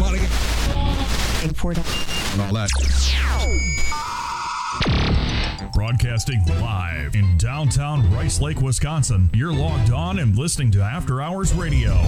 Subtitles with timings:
[0.00, 0.24] party.
[1.46, 1.76] Import.
[1.76, 2.70] And all that.
[5.74, 9.28] Broadcasting live in downtown Rice Lake, Wisconsin.
[9.34, 12.02] You're logged on and listening to After Hours Radio.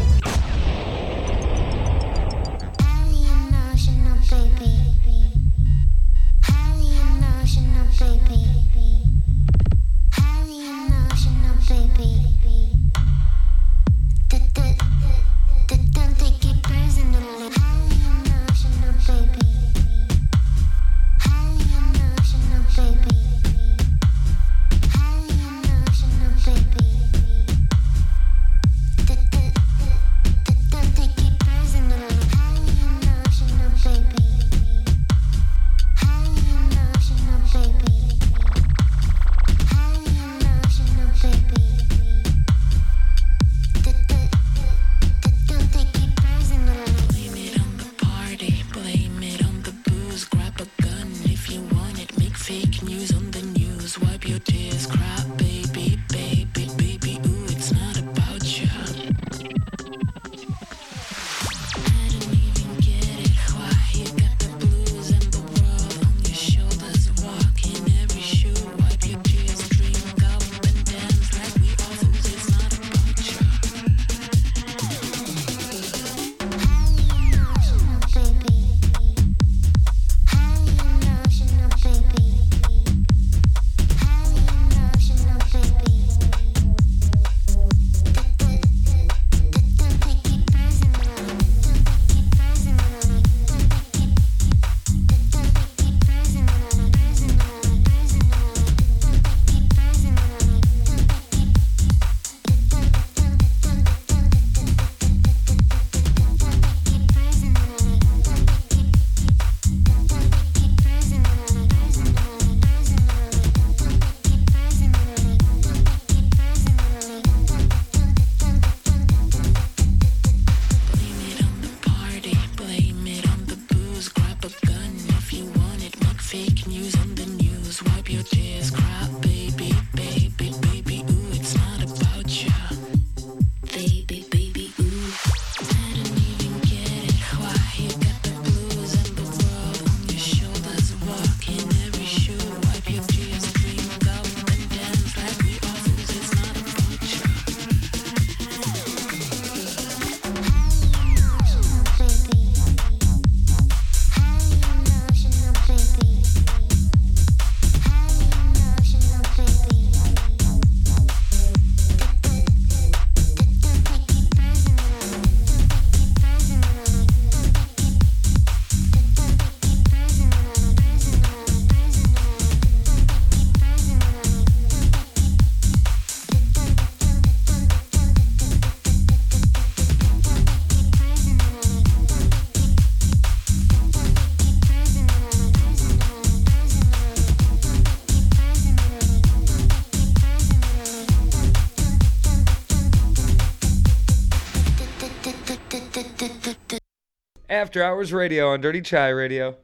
[197.63, 199.55] After Hours Radio on Dirty Chai Radio.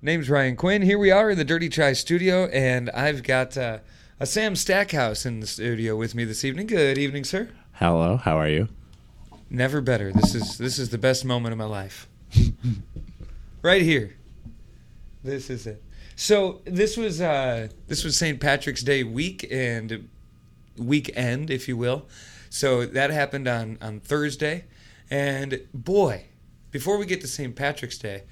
[0.00, 0.80] Name's Ryan Quinn.
[0.80, 3.80] Here we are in the Dirty Chai studio, and I've got uh,
[4.18, 6.66] a Sam Stackhouse in the studio with me this evening.
[6.66, 7.50] Good evening, sir.
[7.74, 8.70] Hello, how are you?
[9.50, 10.14] Never better.
[10.14, 12.08] This is this is the best moment of my life.
[13.62, 14.16] right here.
[15.22, 15.84] This is it.
[16.14, 18.40] So this was uh, this was St.
[18.40, 20.08] Patrick's Day week and
[20.78, 22.06] weekend, if you will.
[22.48, 24.64] So that happened on on Thursday,
[25.10, 26.28] and boy,
[26.76, 27.56] before we get to St.
[27.56, 28.24] Patrick's Day,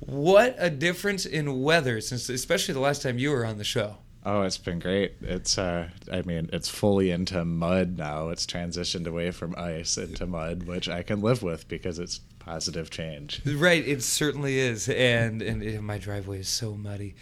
[0.00, 3.98] what a difference in weather since especially the last time you were on the show.
[4.26, 5.14] Oh, it's been great.
[5.20, 8.30] It's uh I mean, it's fully into mud now.
[8.30, 12.90] It's transitioned away from ice into mud, which I can live with because it's positive
[12.90, 13.40] change.
[13.46, 17.14] Right, it certainly is, and and my driveway is so muddy,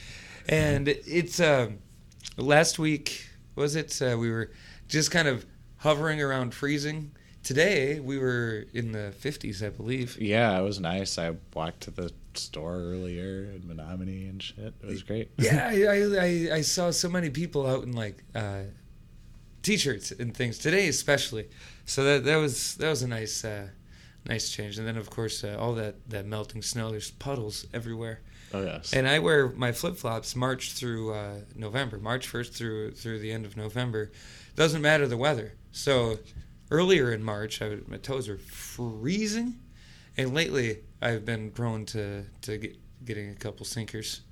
[0.49, 1.81] and it's um,
[2.38, 4.00] last week was it?
[4.00, 4.50] Uh, we were
[4.88, 5.44] just kind of
[5.76, 7.11] hovering around freezing.
[7.50, 10.17] Today we were in the 50s, I believe.
[10.20, 11.19] Yeah, it was nice.
[11.19, 14.73] I walked to the store earlier in Menomonie and shit.
[14.81, 15.32] It was great.
[15.37, 18.67] Yeah, I, I, I, saw so many people out in like uh,
[19.64, 21.49] t-shirts and things today, especially.
[21.87, 23.67] So that that was that was a nice uh,
[24.29, 24.79] nice change.
[24.79, 26.93] And then of course uh, all that that melting snow.
[26.93, 28.20] There's puddles everywhere.
[28.55, 28.93] Oh yes.
[28.93, 33.32] And I wear my flip flops March through uh, November, March first through through the
[33.32, 34.12] end of November.
[34.55, 35.55] Doesn't matter the weather.
[35.73, 36.20] So
[36.70, 39.58] earlier in March, would- my toes were freezing,
[40.17, 44.22] and lately I've been prone to to get, getting a couple sinkers.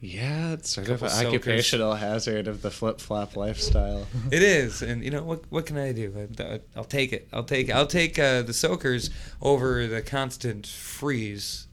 [0.00, 1.26] Yeah, it's sort of an soakers.
[1.26, 4.06] occupational hazard of the flip flop lifestyle.
[4.30, 5.44] It is, and you know what?
[5.50, 6.28] What can I do?
[6.38, 7.28] I, will take it.
[7.32, 7.70] I'll take.
[7.70, 9.08] I'll take uh, the soakers
[9.40, 11.68] over the constant freeze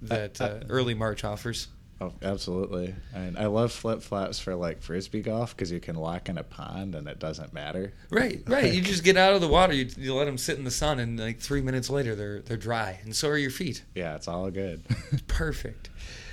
[0.00, 1.68] that uh, early March offers.
[1.98, 2.94] Oh, absolutely.
[3.14, 6.42] And I love flip flops for like frisbee golf because you can walk in a
[6.42, 7.94] pond and it doesn't matter.
[8.10, 8.70] Right, right.
[8.74, 9.72] You just get out of the water.
[9.72, 12.58] You, you let them sit in the sun, and like three minutes later, they're they're
[12.58, 13.82] dry, and so are your feet.
[13.94, 14.82] Yeah, it's all good.
[15.26, 15.88] Perfect.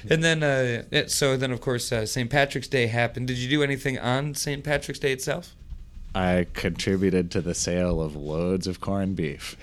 [0.09, 2.29] And then, uh, it- so then, of course, uh, St.
[2.29, 3.27] Patrick's Day happened.
[3.27, 4.65] Did you do anything on St.
[4.65, 5.55] Patrick's Day itself?
[6.13, 9.55] I contributed to the sale of loads of corned beef.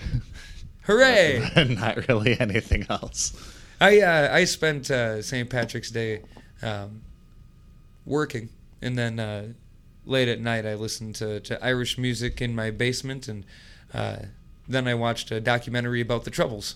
[0.85, 1.47] Hooray!
[1.79, 3.33] Not really anything else.
[3.81, 5.49] I uh, I spent uh, St.
[5.49, 6.21] Patrick's Day
[6.61, 7.01] um,
[8.05, 8.49] working,
[8.79, 9.47] and then uh,
[10.05, 13.43] late at night I listened to, to Irish music in my basement, and
[13.91, 14.17] uh,
[14.67, 16.75] then I watched a documentary about the Troubles.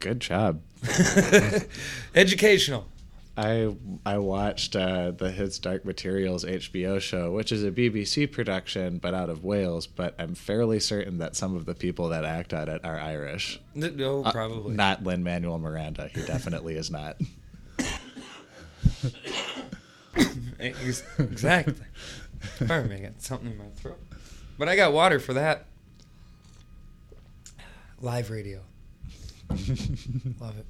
[0.00, 0.62] Good job.
[2.14, 2.86] Educational.
[3.38, 3.74] I
[4.06, 9.12] I watched uh, the His Dark Materials HBO show, which is a BBC production but
[9.14, 9.86] out of Wales.
[9.86, 13.60] But I'm fairly certain that some of the people that act on it are Irish.
[13.74, 16.08] N- No, Uh, probably not Lin Manuel Miranda.
[16.14, 17.16] He definitely is not.
[20.58, 21.74] Ex- exactly.
[22.66, 23.98] Pardon me, I got something in my throat.
[24.58, 25.66] But I got water for that.
[28.00, 28.60] Live radio.
[29.50, 30.66] Love it.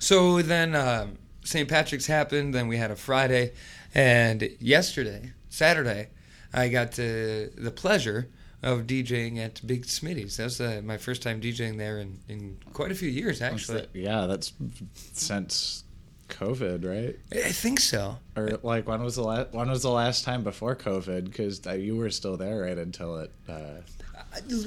[0.00, 1.66] So then um, St.
[1.66, 3.52] Patrick's happened, then we had a Friday,
[3.94, 6.08] and yesterday, Saturday,
[6.52, 8.28] I got the pleasure
[8.62, 10.36] of DJing at Big Smitty's.
[10.36, 13.86] That was uh, my first time DJing there in, in quite a few years, actually.
[13.94, 14.52] yeah, that's
[15.14, 15.84] since
[16.28, 17.16] COVID, right?
[17.32, 18.18] I think so.
[18.36, 21.24] Or like when was the last when was the last time before COVID?
[21.24, 23.32] Because you were still there right until it.
[23.48, 23.80] Uh,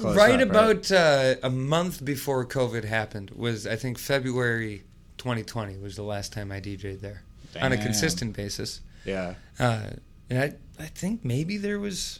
[0.00, 0.40] up, right?
[0.40, 4.82] about uh, a month before COVID happened was I think February
[5.22, 7.22] 2020 was the last time I DJ'd there
[7.60, 8.80] on a consistent basis.
[9.04, 9.90] yeah, Uh,
[10.28, 12.18] and I I think maybe there was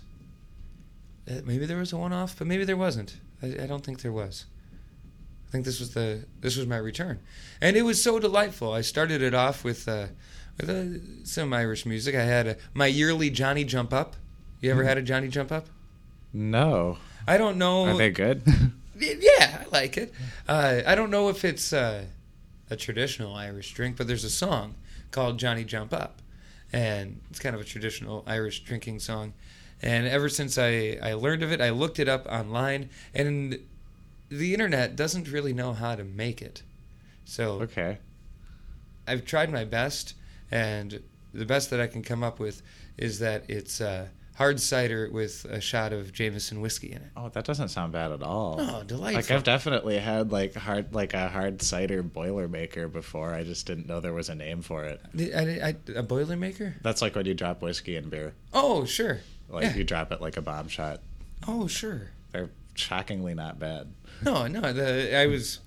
[1.28, 3.16] uh, maybe there was a one off, but maybe there wasn't.
[3.42, 4.44] I, I don't think there was.
[5.48, 7.18] I think this was the this was my return,
[7.60, 8.72] and it was so delightful.
[8.72, 10.06] I started it off with uh,
[10.58, 12.14] with uh, some Irish music.
[12.14, 14.14] I had a, my yearly Johnny Jump Up.
[14.60, 15.66] You ever had a Johnny Jump Up?
[16.32, 17.86] no, I don't know.
[17.86, 18.42] are they good?
[18.94, 20.12] Yeah, I like it.
[20.46, 22.04] Uh, I don't know if it's uh,
[22.72, 24.74] a traditional Irish drink, but there's a song
[25.10, 26.22] called Johnny Jump Up.
[26.72, 29.34] And it's kind of a traditional Irish drinking song.
[29.82, 32.88] And ever since I, I learned of it, I looked it up online.
[33.14, 33.58] And
[34.30, 36.62] the internet doesn't really know how to make it.
[37.26, 37.98] So okay,
[39.06, 40.14] I've tried my best.
[40.50, 41.02] And
[41.34, 42.62] the best that I can come up with
[42.96, 47.10] is that it's uh, hard cider with a shot of Jameson whiskey in it.
[47.16, 48.56] oh, that doesn't sound bad at all.
[48.58, 49.14] Oh, delightful.
[49.22, 53.34] Like I've definitely had like hard like a hard cider boilermaker before.
[53.34, 55.00] I just didn't know there was a name for it.
[55.18, 55.68] I, I,
[55.98, 56.74] a Boilermaker?
[56.82, 58.34] That's like when you drop whiskey in beer.
[58.52, 59.20] Oh, sure.
[59.48, 59.74] Like Yeah.
[59.76, 61.00] you drop it like a bomb shot.
[61.46, 62.08] Oh, sure.
[62.32, 63.88] They're shockingly not bad.
[64.22, 64.72] No, no.
[64.72, 65.58] The I was,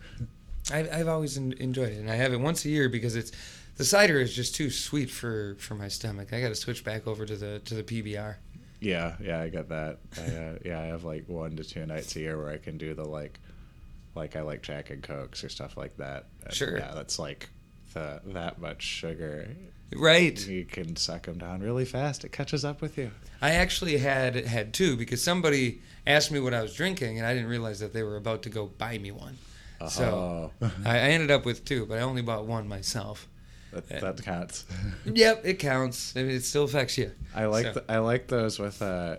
[0.72, 3.34] I, I've always enjoyed it, and I have it once a year because it's
[3.76, 6.32] the cider is just too sweet for for my stomach.
[6.32, 8.36] I got to switch back over to the to the PBR.
[8.86, 9.98] Yeah, yeah, I get that.
[10.18, 12.78] I, uh, yeah, I have like one to two nights a year where I can
[12.78, 13.40] do the like,
[14.14, 16.26] like I like Jack and Cokes or stuff like that.
[16.46, 16.78] And, Sure.
[16.78, 17.50] Yeah, that's like
[17.94, 19.48] the, that much sugar.
[19.96, 20.46] Right.
[20.48, 22.24] You can suck them down really fast.
[22.26, 23.12] It catches up with you.
[23.42, 27.34] I actually had had two because somebody asked me what I was drinking, and I
[27.34, 29.38] didn't realize that they were about to go buy me one.
[29.90, 30.72] So Oh.
[30.86, 33.28] I, I ended up with two, but I only bought one myself.
[33.76, 34.66] That, that counts.
[35.06, 36.16] Yep, it counts.
[36.16, 37.12] I mean, it still affects you.
[37.36, 39.18] I like So- th- I like those with uh,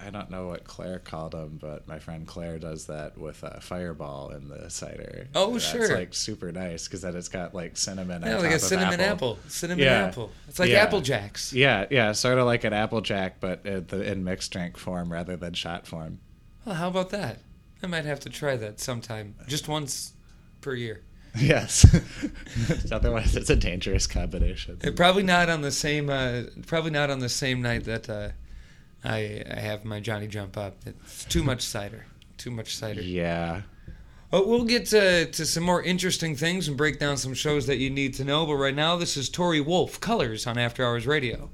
[0.00, 3.60] I don't know what Claire called them, but my friend Claire does that with a
[3.60, 5.26] fireball in the cider.
[5.34, 5.92] Oh, That's sure.
[5.96, 8.22] like super nice because then it's got like cinnamon.
[8.22, 9.38] Yeah, on like top a of cinnamon apple.
[9.48, 10.04] Cinnamon Yeah.
[10.06, 10.30] apple.
[10.46, 10.82] It's like Yeah.
[10.84, 11.52] Apple Jacks.
[11.52, 15.36] Yeah, yeah, sort of like an Applejack, but in, the, in mixed drink form rather
[15.36, 16.20] than shot form.
[16.64, 17.38] Well, how about that?
[17.82, 20.12] I might have to try that sometime, just once
[20.60, 21.02] per year.
[21.38, 21.86] Yes.
[22.90, 24.78] Otherwise, it's a dangerous combination.
[24.96, 26.10] Probably not on the same.
[26.10, 28.30] Uh, probably not on the same night that uh,
[29.04, 30.76] I, I have my Johnny Jump Up.
[30.86, 32.06] It's too much cider.
[32.36, 33.02] Too much cider.
[33.02, 33.62] Yeah.
[34.30, 37.78] But we'll get to, to some more interesting things and break down some shows that
[37.78, 38.44] you need to know.
[38.44, 41.50] But right now, this is Tori Wolf, Colors on After Hours Radio.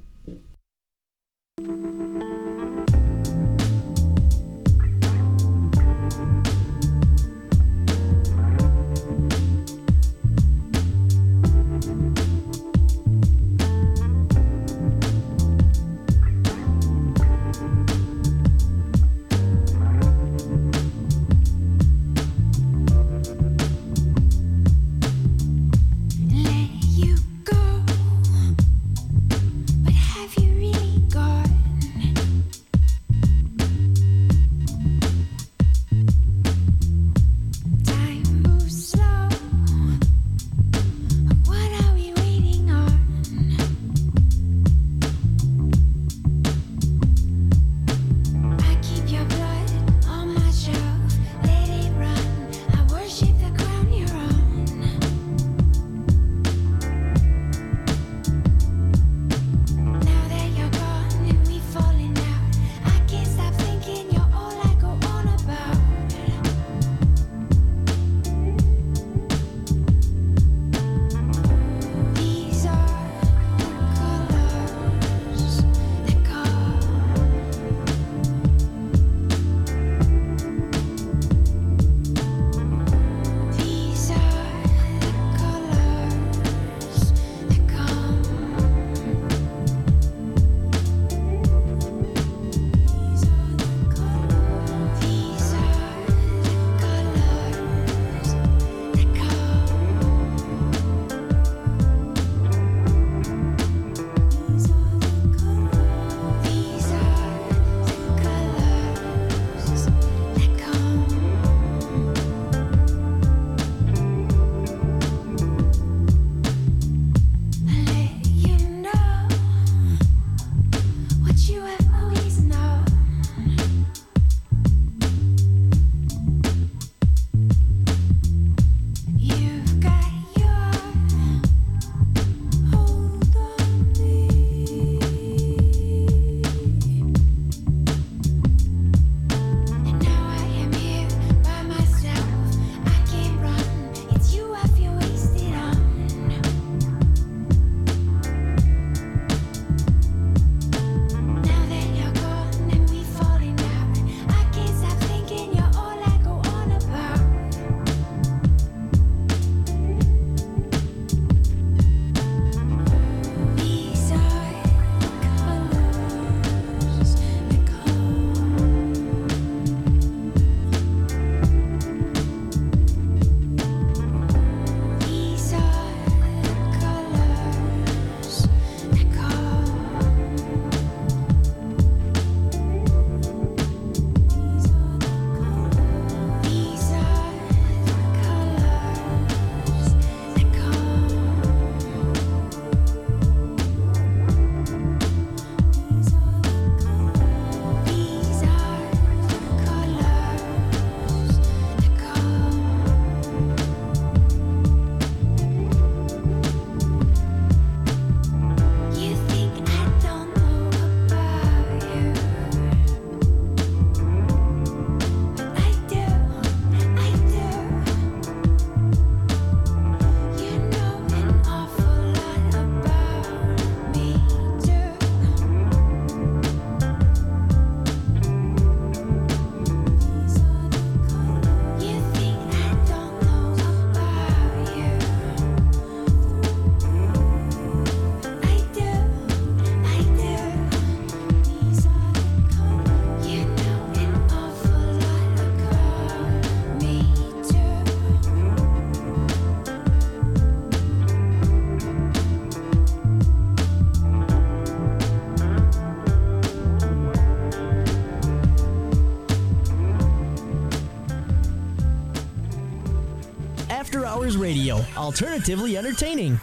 [264.75, 266.41] Radio, alternatively entertaining.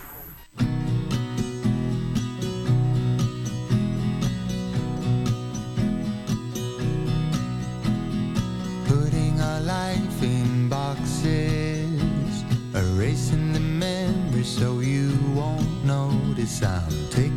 [8.87, 17.30] Putting our life in boxes, erasing the memory so you won't notice I'm taking.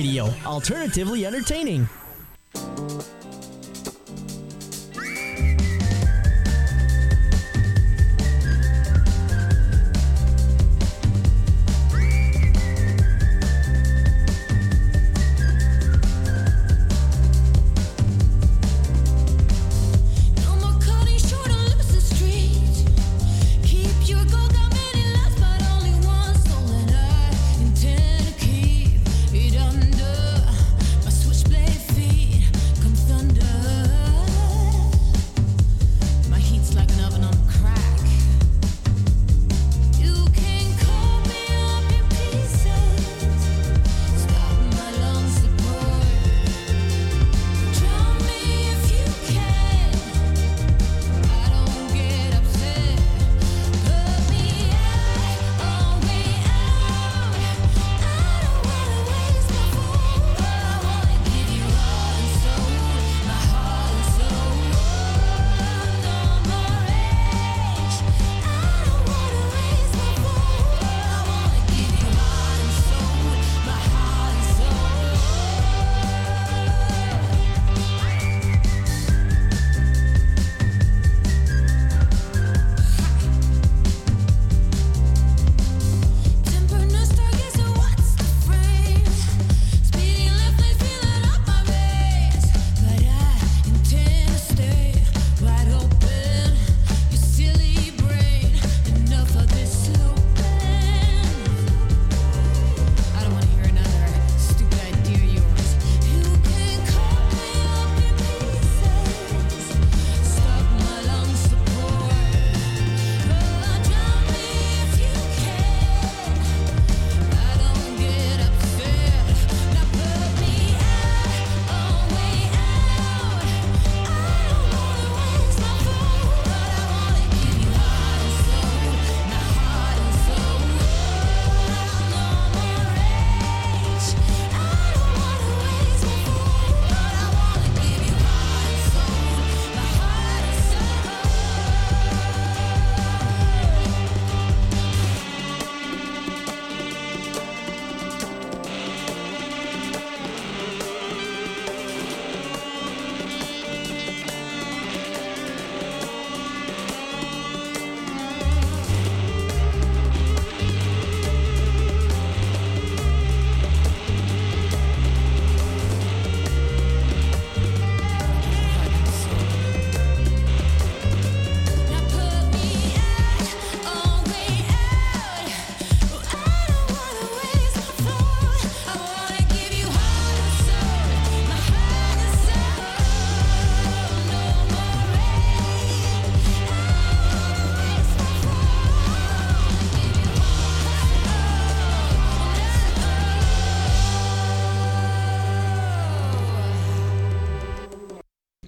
[0.00, 1.86] Radio, alternatively entertaining.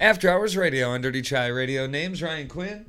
[0.02, 1.86] After Hours Radio on Dirty Chai Radio.
[1.86, 2.86] Name's Ryan Quinn.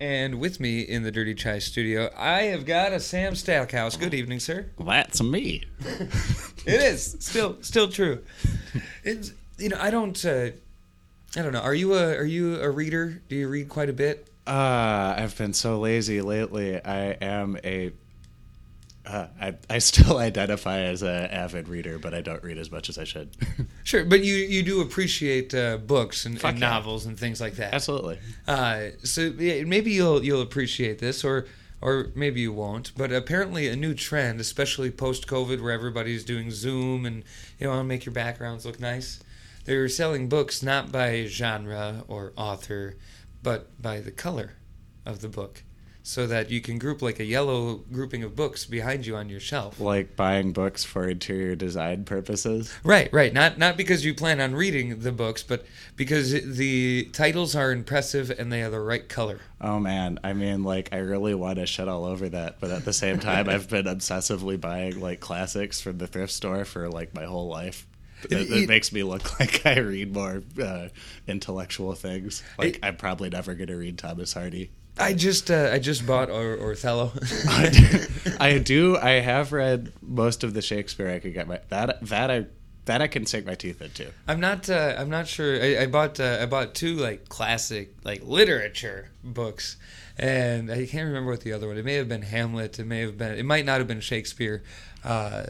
[0.00, 3.96] And with me in the Dirty Chai studio, I have got a Sam Stackhouse.
[3.96, 4.66] Good evening, sir.
[4.76, 5.62] That's me.
[6.66, 8.22] It is still still true.
[9.02, 10.50] It's you know I don't uh,
[11.36, 11.60] I don't know.
[11.60, 13.22] Are you a are you a reader?
[13.28, 14.28] Do you read quite a bit?
[14.46, 16.84] Uh, I've been so lazy lately.
[16.84, 17.92] I am a.
[19.10, 22.88] Uh, I I still identify as an avid reader, but I don't read as much
[22.88, 23.36] as I should.
[23.82, 26.68] Sure, but you you do appreciate uh, books and, and yeah.
[26.68, 27.74] novels and things like that.
[27.74, 28.18] Absolutely.
[28.46, 31.46] Uh, so yeah, maybe you'll you'll appreciate this, or
[31.80, 32.92] or maybe you won't.
[32.96, 37.24] But apparently, a new trend, especially post COVID, where everybody's doing Zoom and
[37.58, 39.20] you know want to make your backgrounds look nice.
[39.64, 42.96] They're selling books not by genre or author,
[43.42, 44.52] but by the color
[45.04, 45.64] of the book,
[46.02, 49.40] so that you can group like a yellow grouping of books behind you on your
[49.40, 49.78] shelf.
[49.78, 52.72] Like buying books for interior design purposes.
[52.82, 53.32] Right, right.
[53.32, 58.30] Not not because you plan on reading the books, but because the titles are impressive
[58.30, 59.40] and they are the right color.
[59.60, 62.84] Oh man, I mean, like I really want to shit all over that, but at
[62.84, 67.14] the same time, I've been obsessively buying like classics from the thrift store for like
[67.14, 67.86] my whole life.
[68.24, 70.88] It, It- makes me look like I read more uh,
[71.26, 72.42] intellectual things.
[72.58, 74.70] Like It- I'm probably never gonna read Thomas Hardy.
[75.00, 77.12] I just uh, I just bought or- Othello.
[78.40, 78.96] I do.
[78.96, 82.46] I have read most of the Shakespeare I could get my that that I
[82.84, 84.10] that I can sink my teeth into.
[84.28, 85.62] I'm not uh, I'm not sure.
[85.62, 89.76] I, I bought uh, I bought two like classic like literature books,
[90.18, 91.76] and I can't remember what the other one.
[91.78, 92.78] It may have been Hamlet.
[92.78, 93.38] It may have been.
[93.38, 94.62] It might not have been Shakespeare.
[95.04, 95.46] Uh,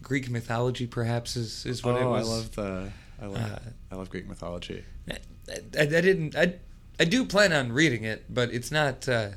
[0.00, 3.58] Greek mythology perhaps is is what it oh, I love the I love Uh,
[3.92, 4.84] I love Greek mythology.
[5.10, 5.16] I,
[5.76, 6.36] I, I didn't.
[6.36, 6.54] I
[7.00, 9.08] I do plan on reading it, but it's not.
[9.08, 9.30] Uh,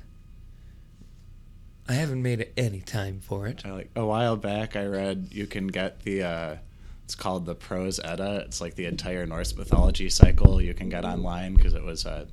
[1.87, 3.63] I haven't made any time for it.
[3.65, 6.55] I like a while back I read you can get the uh
[7.03, 8.43] it's called the Prose Edda.
[8.45, 12.25] It's like the entire Norse mythology cycle you can get online because it was uh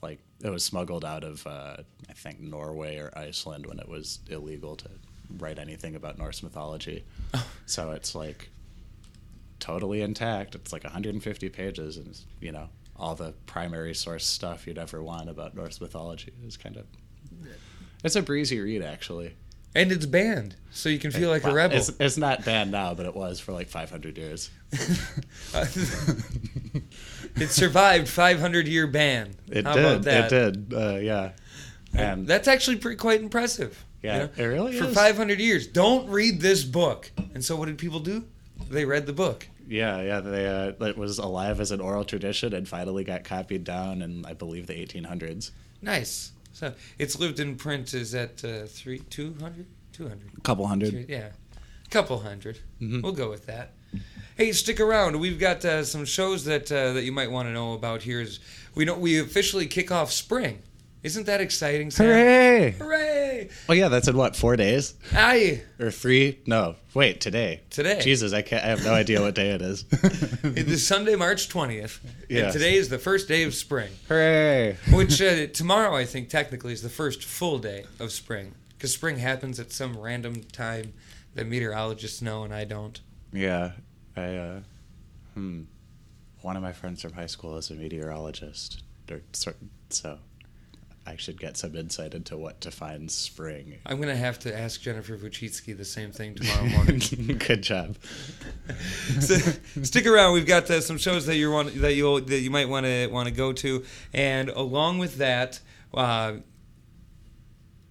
[0.00, 4.20] like it was smuggled out of uh I think Norway or Iceland when it was
[4.28, 4.88] illegal to
[5.38, 7.04] write anything about Norse mythology.
[7.66, 8.48] so it's like
[9.60, 10.54] totally intact.
[10.54, 15.30] It's like 150 pages and you know all the primary source stuff you'd ever want
[15.30, 16.84] about Norse mythology is kind of
[18.04, 19.34] it's a breezy read actually.
[19.72, 21.76] And it's banned, so you can feel like a rebel.
[21.76, 24.50] It's, it's not banned now, but it was for like 500 years.
[27.36, 29.34] It survived 500 year ban.
[29.50, 29.84] It How did.
[29.84, 30.32] about that?
[30.32, 30.74] It did.
[30.74, 31.30] Uh, yeah.
[31.94, 33.84] And That's actually pretty quite impressive.
[34.02, 34.94] Yeah, it really For is.
[34.94, 37.10] 500 years, don't read this book.
[37.34, 38.24] And so, what did people do?
[38.68, 39.46] They read the book.
[39.68, 43.64] yeah, yeah, they uh, it was alive as an oral tradition and finally got copied
[43.64, 45.50] down in I believe the 1800s.
[45.82, 46.32] Nice.
[46.52, 47.94] So it's lived in print.
[47.94, 50.30] Is at uh, three, 200, 200.
[50.36, 51.08] A couple hundred.
[51.08, 51.30] Yeah,
[51.90, 53.02] couple 100 we Mhm.
[53.02, 53.72] We'll go with that.
[54.36, 55.18] Hey, stick around.
[55.18, 58.02] We've got uh, some shows that uh, that you might want to know about.
[58.02, 58.40] Here is
[58.74, 60.62] we know we officially kick off spring.
[61.02, 61.90] Isn't that exciting?
[61.90, 62.06] Sam?
[62.06, 62.70] Hooray!
[62.72, 63.48] Hooray!
[63.70, 65.62] Oh yeah, that's in what four days Aye.
[65.78, 66.40] or three?
[66.46, 67.62] No, wait, today.
[67.70, 68.00] Today.
[68.02, 68.62] Jesus, I can't.
[68.62, 69.84] I have no idea what day it is.
[70.42, 72.00] It is Sunday, March 20th.
[72.28, 72.50] Yeah.
[72.50, 73.90] Today is the first day of spring.
[74.08, 74.76] Hooray!
[74.92, 78.54] Which uh, tomorrow, I think, technically is the first full day of spring.
[78.76, 80.92] Because spring happens at some random time
[81.34, 83.00] that meteorologists know and I don't.
[83.32, 83.72] Yeah,
[84.16, 84.36] I.
[84.36, 84.60] Uh,
[85.34, 85.62] hmm.
[86.42, 89.54] One of my friends from high school is a meteorologist, or so-
[89.90, 90.18] so
[91.06, 93.78] I should get some insight into what defines spring.
[93.86, 97.00] I'm going to have to ask Jennifer Vuchitsky the same thing tomorrow morning.
[97.46, 97.96] Good job.
[99.20, 99.36] so,
[99.82, 100.34] stick around.
[100.34, 103.06] We've got uh, some shows that you want that you that you might want to
[103.08, 105.60] want to go to, and along with that,
[105.94, 106.34] uh,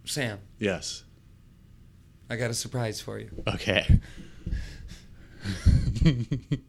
[0.05, 1.03] Sam, Yes.
[2.29, 3.31] I got a surprise for you.
[3.47, 3.99] Okay.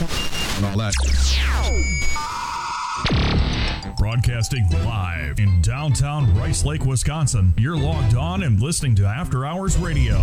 [0.00, 0.94] And all that.
[3.98, 7.52] Broadcasting live in downtown Rice Lake, Wisconsin.
[7.58, 10.16] You're logged on and listening to After Hours Radio.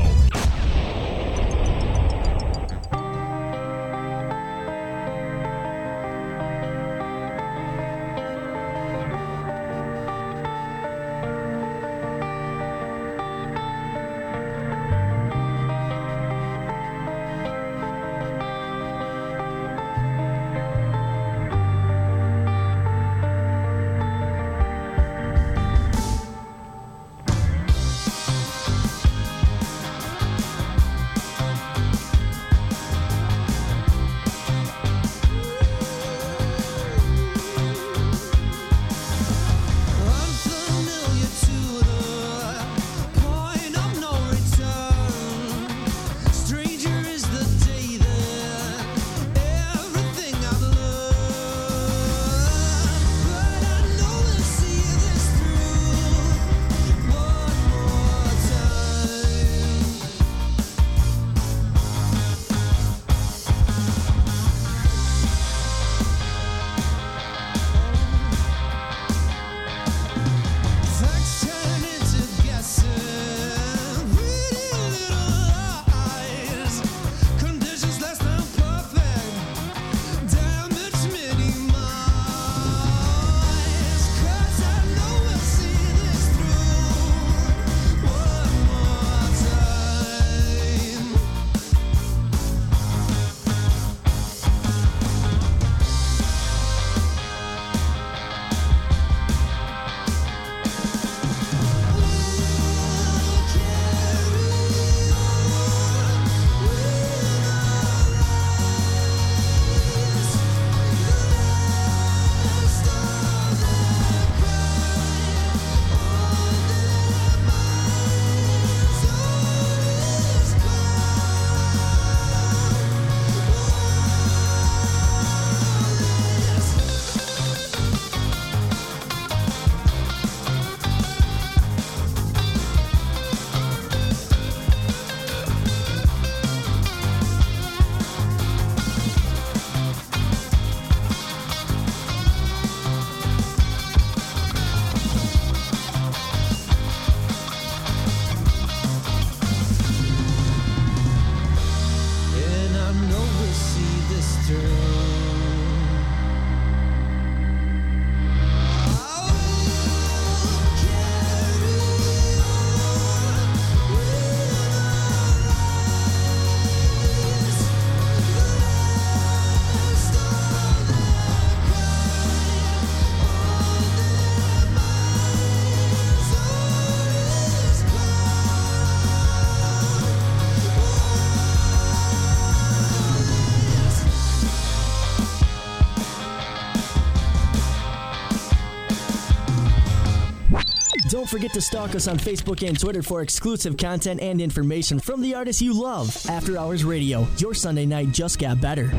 [191.30, 195.22] Don't forget to stalk us on Facebook and Twitter for exclusive content and information from
[195.22, 196.08] the artists you love.
[196.28, 198.92] After Hours Radio, your Sunday night just got better.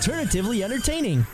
[0.00, 1.26] Alternatively entertaining.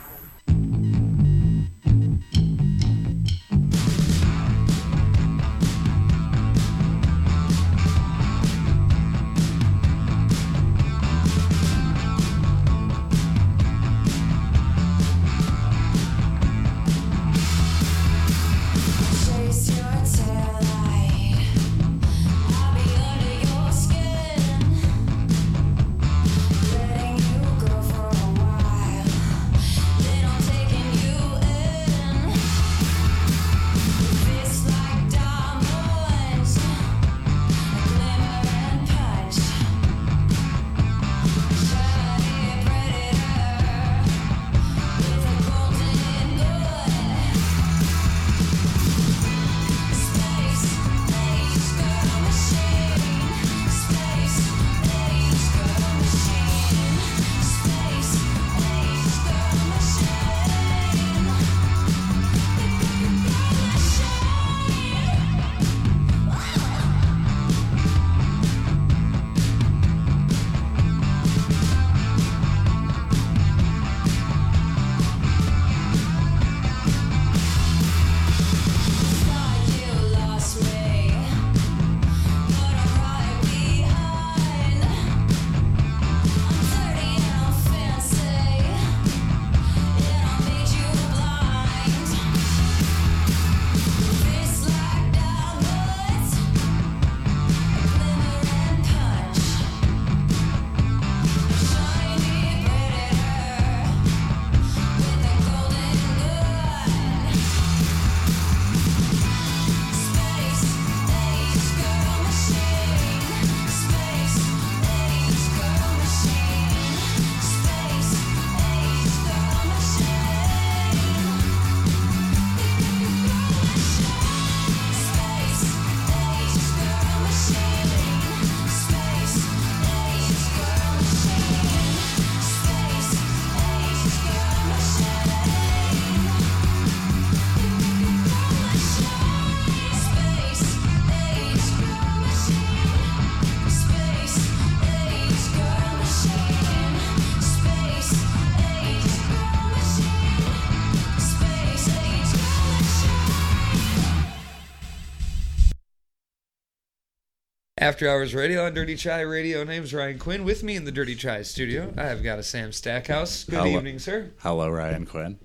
[157.87, 159.63] After Hours Radio on Dirty Chai Radio.
[159.63, 160.43] Name's Ryan Quinn.
[160.43, 163.45] With me in the Dirty Chai studio, I've got a Sam Stackhouse.
[163.45, 163.69] Good Hello.
[163.77, 164.33] evening, sir.
[164.39, 165.39] Hello, Ryan Quinn.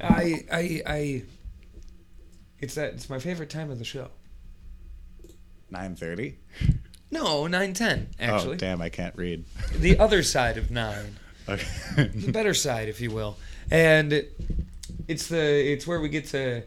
[0.00, 1.22] I, I, I.
[2.60, 2.94] It's that.
[2.94, 4.08] It's my favorite time of the show.
[5.70, 6.38] Nine thirty.
[7.10, 8.08] No, nine ten.
[8.18, 9.44] Actually, Oh damn, I can't read.
[9.76, 11.66] the other side of nine, Okay.
[12.14, 13.36] the better side, if you will,
[13.70, 14.24] and
[15.08, 16.62] it's the it's where we get to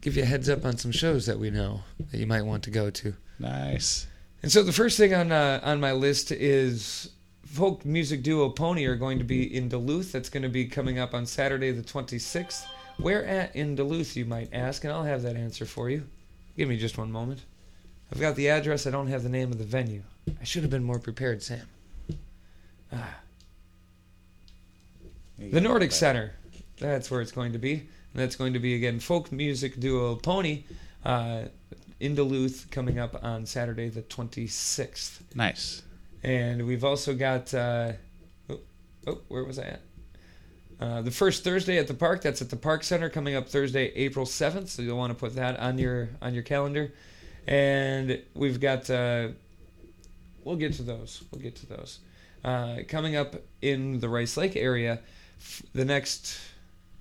[0.00, 2.64] give you a heads up on some shows that we know that you might want
[2.64, 3.14] to go to.
[3.38, 4.06] Nice.
[4.42, 7.10] And so the first thing on uh, on my list is
[7.46, 10.12] folk music duo Pony are going to be in Duluth.
[10.12, 12.64] That's going to be coming up on Saturday the 26th.
[12.98, 16.04] Where at in Duluth, you might ask, and I'll have that answer for you.
[16.56, 17.40] Give me just one moment.
[18.12, 18.86] I've got the address.
[18.86, 20.02] I don't have the name of the venue.
[20.40, 21.66] I should have been more prepared, Sam.
[22.92, 23.16] Ah.
[25.38, 26.32] The Nordic Center.
[26.78, 27.72] That's where it's going to be.
[27.72, 30.64] And that's going to be, again, folk music duo Pony
[31.04, 31.44] uh,
[32.00, 35.20] in Duluth coming up on Saturday the 26th.
[35.34, 35.82] Nice.
[36.22, 37.92] And we've also got, uh,
[38.50, 38.60] oh,
[39.06, 39.80] oh, where was I at?
[40.80, 42.22] Uh, the first Thursday at the park.
[42.22, 44.68] That's at the Park Center coming up Thursday, April 7th.
[44.68, 46.92] So you'll want to put that on your on your calendar.
[47.46, 49.28] And we've got, uh,
[50.42, 51.22] we'll get to those.
[51.30, 52.00] We'll get to those.
[52.42, 55.00] Uh, coming up in the Rice Lake area,
[55.38, 56.38] f- the next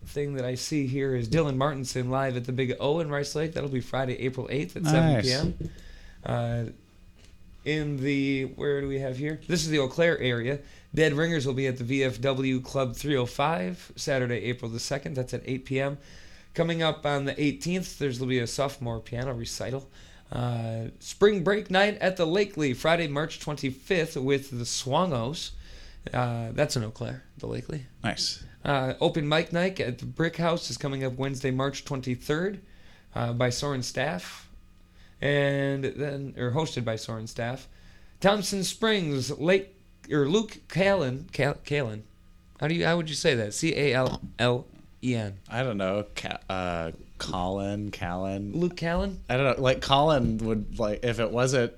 [0.06, 3.36] thing that I see here is Dylan Martinson live at the Big O in Rice
[3.36, 3.54] Lake.
[3.54, 5.70] That'll be Friday, April 8th at 7 p.m.
[6.26, 6.64] Uh,
[7.66, 9.40] in the where do we have here?
[9.48, 10.60] This is the Eau Claire area.
[10.94, 15.16] Dead Ringers will be at the VFW Club 305 Saturday, April the 2nd.
[15.16, 15.98] That's at 8 p.m.
[16.54, 19.90] Coming up on the 18th, there's will be a sophomore piano recital.
[20.32, 25.52] Uh, spring break night at the Lakely Friday, March 25th with the Swangos.
[26.14, 27.84] Uh, that's in Eau Claire, the Lakely.
[28.04, 28.44] Nice.
[28.64, 32.60] Uh, open mic night at the Brick House is coming up Wednesday, March 23rd
[33.16, 34.50] uh, by Soren Staff.
[35.22, 37.68] And then, or hosted by Soren Staff.
[38.20, 39.76] Thompson Springs, Lake,
[40.12, 42.04] or Luke Callan, Cal, Callan.
[42.60, 43.54] How do you, how would you say that?
[43.54, 44.66] C A L L
[45.04, 45.40] E N.
[45.50, 46.06] I don't know.
[46.16, 48.54] Ca- uh, Colin, Callan.
[48.54, 49.18] Luke Callen.
[49.30, 49.64] I don't know.
[49.64, 51.74] Like Colin would like if it wasn't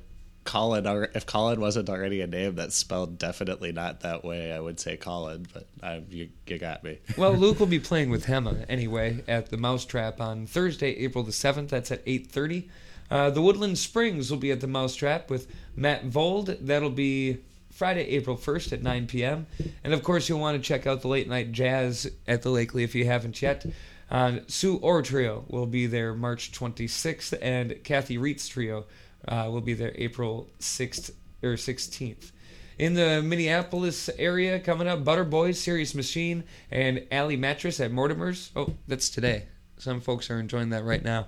[0.45, 4.79] Colin, if Colin wasn't already a name that's spelled definitely not that way, I would
[4.79, 5.47] say Colin.
[5.51, 6.99] But uh, you, you got me.
[7.17, 11.31] Well, Luke will be playing with Hema anyway at the Mousetrap on Thursday, April the
[11.31, 11.71] seventh.
[11.71, 12.69] That's at eight thirty.
[13.09, 16.55] Uh, the Woodland Springs will be at the Mousetrap with Matt Vold.
[16.61, 17.39] That'll be
[17.71, 19.47] Friday, April first at nine p.m.
[19.83, 22.83] And of course, you'll want to check out the late night jazz at the Lakely
[22.83, 23.65] if you haven't yet.
[24.09, 28.85] Uh, Sue Orr Trio will be there March 26th, and Kathy Reitz Trio
[29.27, 31.11] uh, will be there April 6th
[31.43, 32.31] or 16th.
[32.77, 38.51] In the Minneapolis area, coming up, Butter Boys, Serious Machine, and Alley Mattress at Mortimer's.
[38.55, 39.45] Oh, that's today.
[39.77, 41.27] Some folks are enjoying that right now.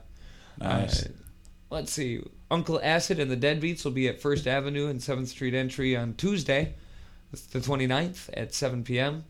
[0.60, 1.06] Nice.
[1.06, 1.10] Uh,
[1.70, 2.22] let's see.
[2.52, 6.16] Uncle Acid and the Deadbeats will be at First Avenue and 7th Street entry on
[6.16, 6.76] Tuesday,
[7.32, 9.24] the 29th at 7 p.m.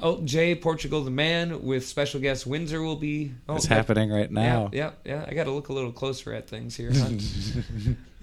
[0.00, 3.32] Oh, Jay Portugal the Man with special guest Windsor will be.
[3.48, 4.70] Oh, it's that- happening right now.
[4.72, 5.24] Yeah, yeah, yeah.
[5.28, 6.90] I got to look a little closer at things here.
[6.92, 7.08] Huh?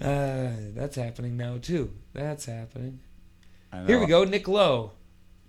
[0.06, 1.90] uh, that's happening now too.
[2.12, 3.00] That's happening.
[3.72, 4.24] I Here we go.
[4.24, 4.92] Nick Lowe,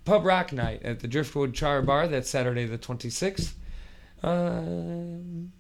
[0.06, 2.08] pub rock night at the Driftwood Char Bar.
[2.08, 3.58] That's Saturday the twenty sixth.
[4.24, 5.52] Um,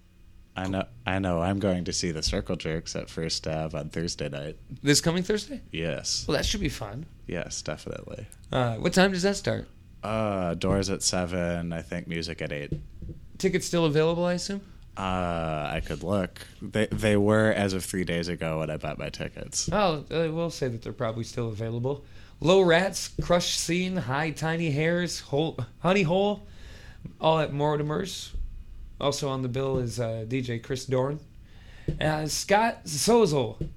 [0.56, 0.86] I know.
[1.06, 1.42] I know.
[1.42, 4.58] I'm going to see the Circle Jerks at First Ave on Thursday night.
[4.84, 5.62] this coming Thursday.
[5.72, 6.26] Yes.
[6.28, 7.06] Well, that should be fun.
[7.28, 8.28] Yes, definitely.
[8.52, 9.68] Uh, what time does that start?
[10.04, 11.74] Uh, doors at seven.
[11.74, 12.74] I think music at eight.
[13.38, 14.62] Tickets still available, I assume.
[14.98, 16.46] Uh, I could look.
[16.62, 19.70] They they were as of three days ago when I bought my tickets.
[19.72, 22.04] Oh, uh, we'll say that they're probably still available.
[22.40, 26.46] Low Rats, Crush Scene, High Tiny Hairs, Hole, Honey Hole,
[27.20, 28.34] all at Mortimer's.
[29.00, 31.20] Also on the bill is uh, DJ Chris Dorn.
[32.00, 33.68] Uh, Scott Sozel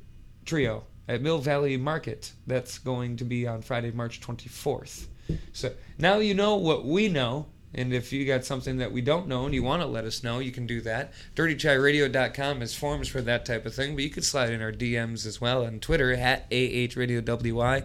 [0.44, 2.32] Trio at Mill Valley Market.
[2.46, 5.06] That's going to be on Friday, March 24th.
[5.52, 7.46] So now you know what we know.
[7.76, 10.22] And if you got something that we don't know and you want to let us
[10.22, 11.12] know, you can do that.
[11.34, 15.26] DirtyChaiRadio.com is forms for that type of thing, but you could slide in our DMs
[15.26, 17.84] as well on Twitter at AHRadioWY,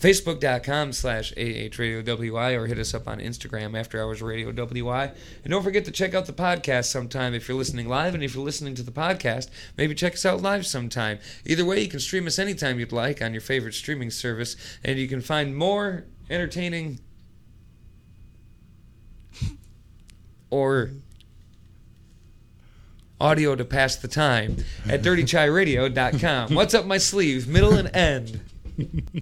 [0.00, 5.12] Facebook.com slash AHRadioWY, or hit us up on Instagram After Hours Radio WY.
[5.44, 8.34] And don't forget to check out the podcast sometime if you're listening live, and if
[8.34, 11.20] you're listening to the podcast, maybe check us out live sometime.
[11.46, 14.98] Either way, you can stream us anytime you'd like on your favorite streaming service, and
[14.98, 17.00] you can find more entertaining
[20.50, 20.90] or
[23.20, 24.56] audio to pass the time
[24.88, 26.54] at dirtychairadio.com.
[26.54, 29.20] What's up my sleeve, middle and end?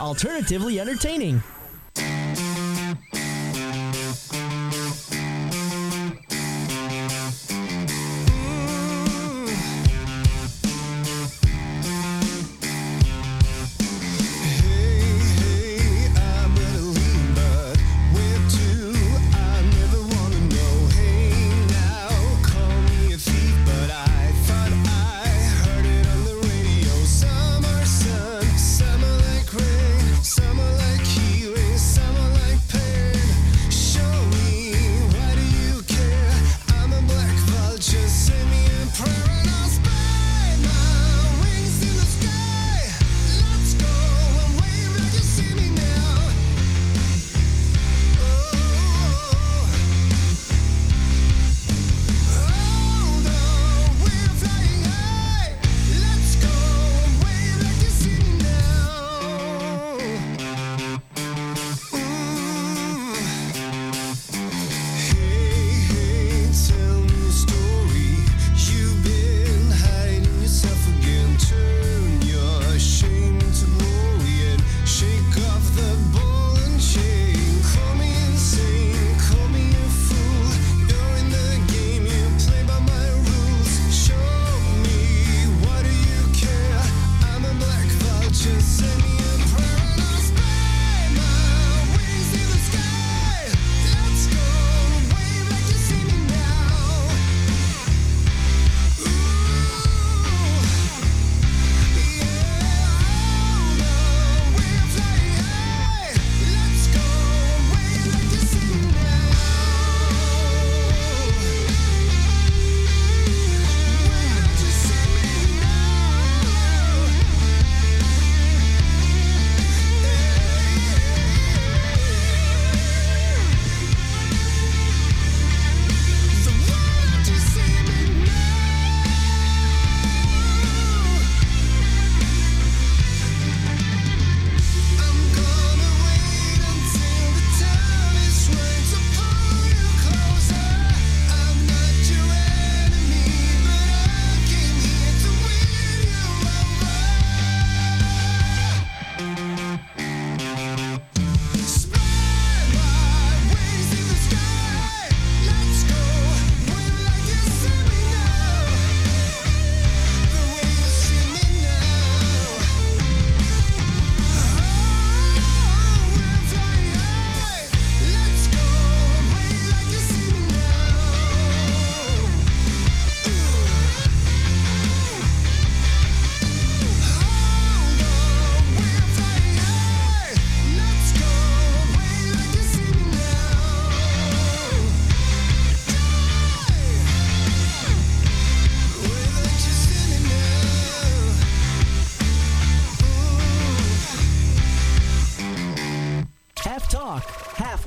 [0.00, 1.42] Alternatively entertaining.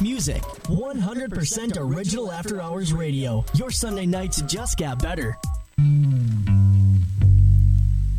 [0.01, 0.41] Music.
[0.63, 3.45] 100% original After Hours Radio.
[3.55, 5.37] Your Sunday nights just got better.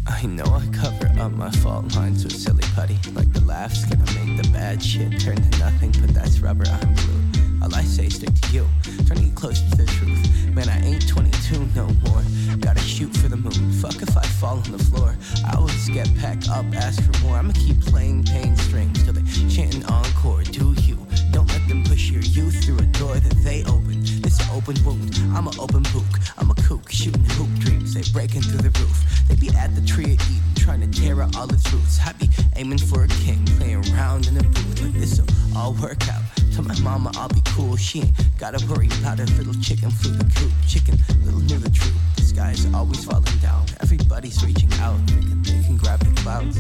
[0.07, 2.99] I know I cover up my fault lines with silly putty.
[3.13, 6.95] Like the laughs gonna make the bad shit turn to nothing, but that's rubber, I'm
[6.95, 7.32] blue.
[7.63, 8.67] All I say stick to you,
[9.07, 10.49] trying to get closer to the truth.
[10.53, 12.23] Man, I ain't 22 no more.
[12.59, 13.73] Gotta shoot for the moon.
[13.75, 15.15] Fuck if I fall on the floor.
[15.47, 17.37] I always get back up, ask for more.
[17.37, 20.43] I'ma keep playing pain strings till they chanting encore.
[20.43, 20.99] Do you?
[21.31, 24.03] Don't let them push your youth through a door that they open.
[24.23, 25.15] This an open wound.
[25.37, 26.11] I'm an open book.
[26.39, 27.95] I'm a kook shooting hoop dreams.
[27.95, 28.99] They breaking through the roof.
[29.29, 32.01] They be at the tree of Eden trying to tear out all its roots.
[32.05, 36.09] I be aiming for a king, playing around in a booth like this'll all work
[36.09, 36.22] out.
[36.55, 37.77] Tell my mama I'll be cool.
[37.77, 40.53] She ain't gotta worry about her little chicken flew the coop.
[40.69, 41.97] Chicken little knew the truth.
[42.17, 43.65] The sky's always falling down.
[43.81, 46.59] Everybody's reaching out, thinking they can grab the clouds.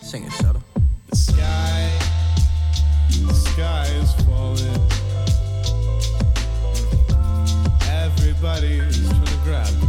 [0.00, 0.62] Sing it, subtle.
[1.08, 1.90] The sky,
[3.26, 4.80] the sky is falling.
[7.90, 9.79] Everybody's trying to grab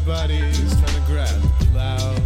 [0.00, 2.16] Everybody's trying to grab the cloud.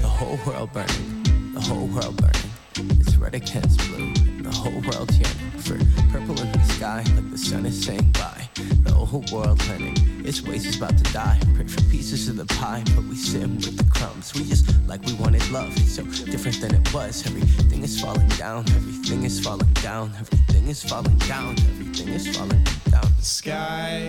[0.00, 3.00] The whole world burning, the whole world burning.
[3.00, 5.76] It's red against blue, the whole world's yearning for
[6.12, 8.48] purple in the sky, like the sun is saying bye.
[8.54, 11.40] The whole world learning its waste is about to die.
[11.56, 14.34] Pray for pieces of the pie, but we sin with the crumbs.
[14.34, 17.26] We just like we wanted love, it's so different than it was.
[17.26, 22.64] Everything is falling down, everything is falling down, everything is falling down, everything is falling
[22.88, 23.08] down.
[23.18, 24.08] The sky,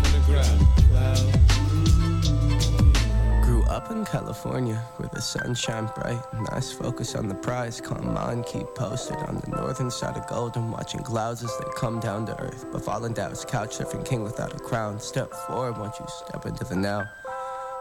[3.71, 6.21] up in California where the sun shine bright.
[6.51, 7.79] Nice focus on the prize.
[7.79, 12.01] Come on, keep posted on the northern side of Golden, watching clouds as they come
[12.01, 12.65] down to earth.
[12.69, 14.99] But falling down is couch surfing king without a crown.
[14.99, 17.09] Step forward once you step into the now.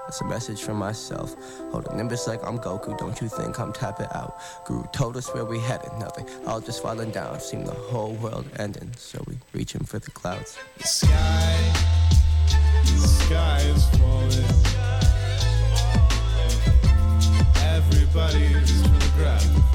[0.06, 1.34] That's a message from myself.
[1.72, 2.96] Hold a nimbus like I'm Goku.
[2.96, 4.38] Don't you think I'm tapping out?
[4.66, 5.90] Guru told us where we headed.
[5.98, 6.28] Nothing.
[6.46, 7.40] All just falling down.
[7.40, 8.92] Seemed the whole world ending.
[8.96, 10.56] So we reaching for the clouds.
[10.78, 11.72] The sky,
[12.84, 13.79] the sky
[18.12, 19.69] Everybody's trying to grab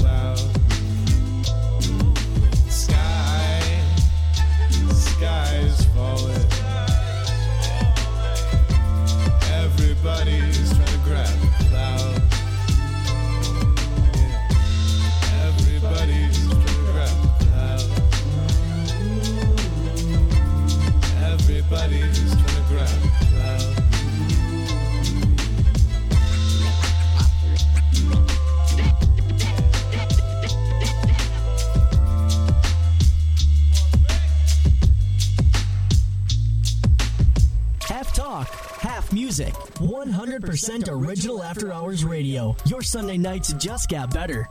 [39.15, 39.53] music.
[39.79, 42.53] 100% original After Hours Radio.
[42.65, 44.49] Your Sunday nights just got better.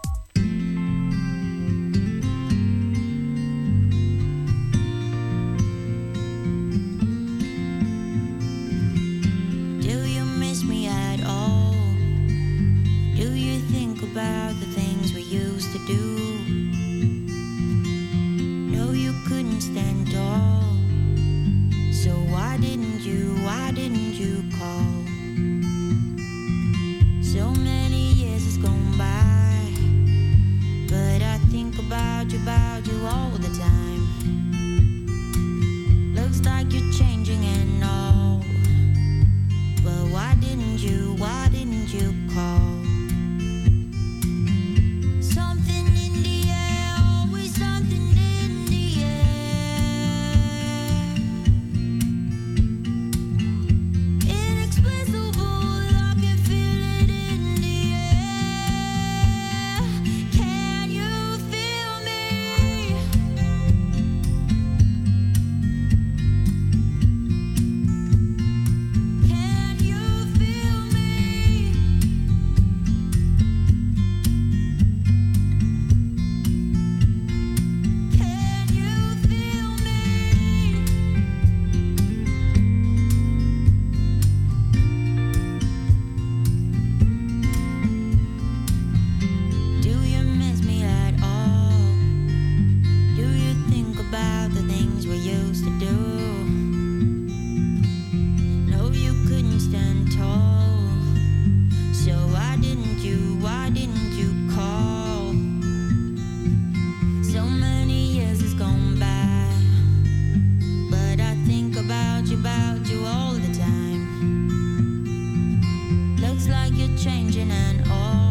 [117.05, 118.24] changing and all.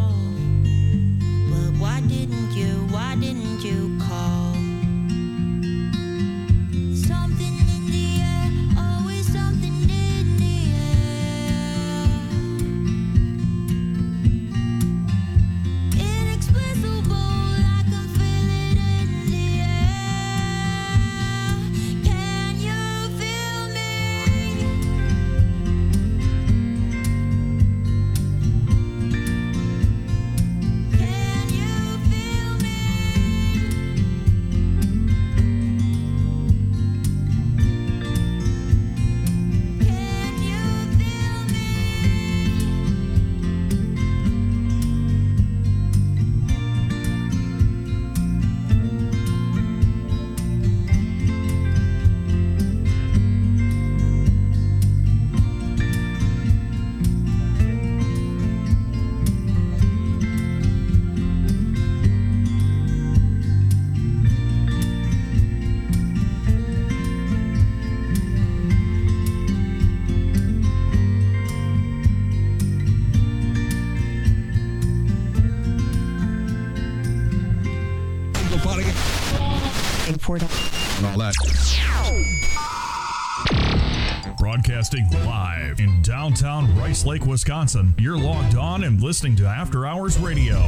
[87.06, 87.94] Lake, Wisconsin.
[87.98, 90.66] You're logged on and listening to After Hours Radio.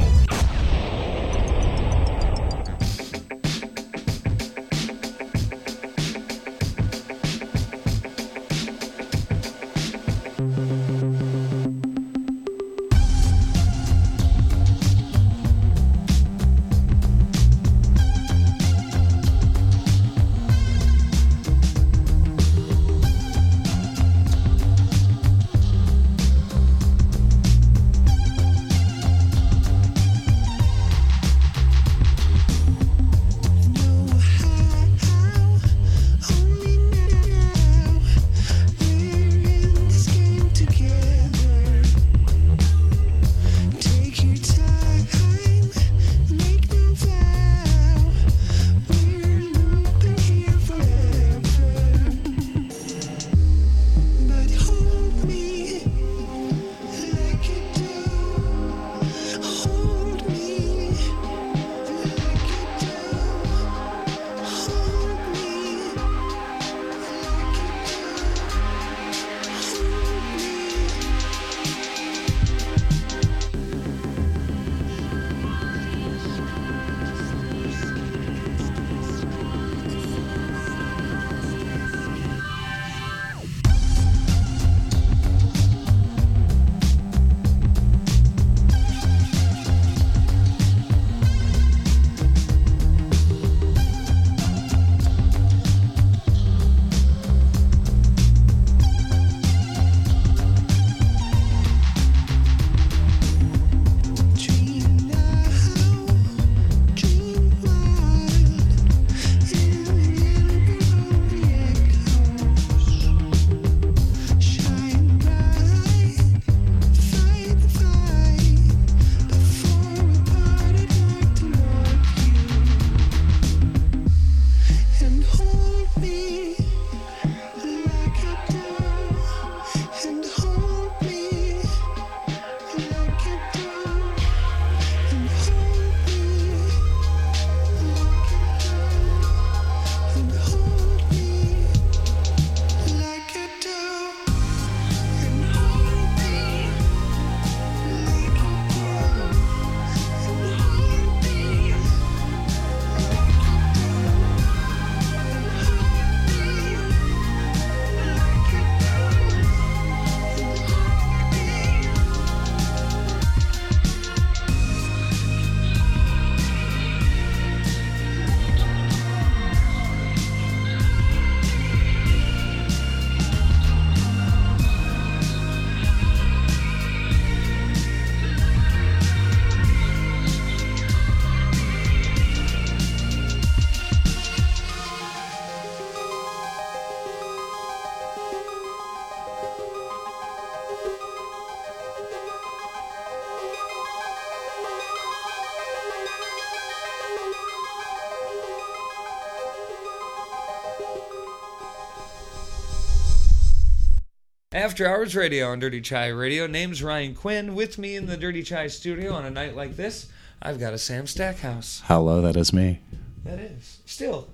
[204.67, 206.45] After Hours Radio on Dirty Chai Radio.
[206.45, 207.55] Name's Ryan Quinn.
[207.55, 210.07] With me in the Dirty Chai studio on a night like this,
[210.41, 211.81] I've got a Sam Stackhouse.
[211.85, 212.81] Hello, that is me.
[213.23, 213.79] That is.
[213.85, 214.27] Still.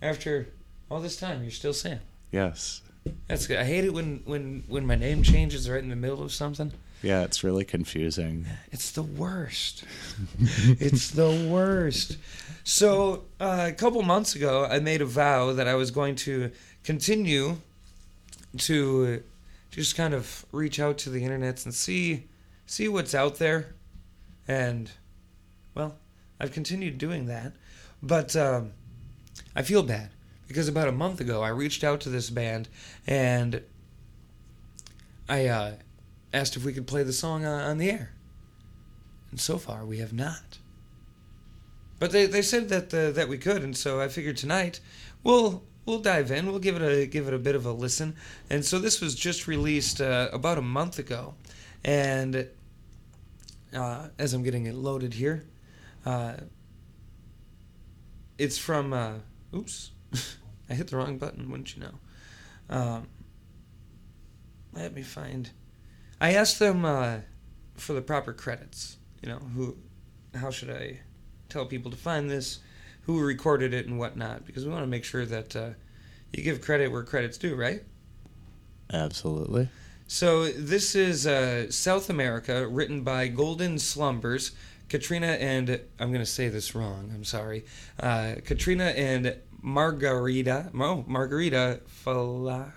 [0.00, 0.46] After
[0.88, 1.98] all this time, you're still Sam.
[2.30, 2.82] Yes.
[3.26, 3.58] That's good.
[3.58, 6.70] I hate it when, when, when my name changes right in the middle of something.
[7.02, 8.46] Yeah, it's really confusing.
[8.70, 9.82] It's the worst.
[10.38, 12.16] it's the worst.
[12.62, 16.52] So, uh, a couple months ago, I made a vow that I was going to
[16.84, 17.56] continue
[18.58, 19.24] to
[19.72, 22.28] just kind of reach out to the internets and see
[22.66, 23.74] see what's out there.
[24.46, 24.90] And
[25.74, 25.96] well,
[26.38, 27.54] I've continued doing that,
[28.02, 28.72] but um,
[29.56, 30.10] I feel bad
[30.46, 32.68] because about a month ago I reached out to this band
[33.06, 33.62] and
[35.28, 35.72] I uh,
[36.32, 38.12] asked if we could play the song on, on the air.
[39.30, 40.58] And so far we have not.
[41.98, 44.80] But they, they said that uh, that we could, and so I figured tonight
[45.22, 46.46] we'll we'll dive in.
[46.46, 48.16] We'll give it a give it a bit of a listen.
[48.50, 51.34] And so this was just released uh, about a month ago,
[51.84, 52.48] and
[53.74, 55.44] uh, as I'm getting it loaded here,
[56.04, 56.34] uh,
[58.38, 58.92] it's from.
[58.92, 59.14] Uh,
[59.54, 59.92] oops,
[60.70, 61.50] I hit the wrong button.
[61.50, 61.94] Wouldn't you know?
[62.70, 63.08] Um,
[64.72, 65.50] let me find.
[66.20, 67.18] I asked them uh,
[67.74, 68.96] for the proper credits.
[69.22, 69.76] You know, who,
[70.34, 71.00] how should I
[71.48, 72.60] tell people to find this?
[73.02, 75.70] Who recorded it and whatnot because we want to make sure that uh,
[76.32, 77.82] you give credit where credit's due, right?
[78.92, 79.68] Absolutely.
[80.06, 84.52] So this is uh, South America, written by Golden Slumbers,
[84.88, 87.10] Katrina and I'm going to say this wrong.
[87.14, 87.64] I'm sorry,
[87.98, 90.70] uh, Katrina and Margarita.
[90.78, 92.72] Oh, Margarita Fala,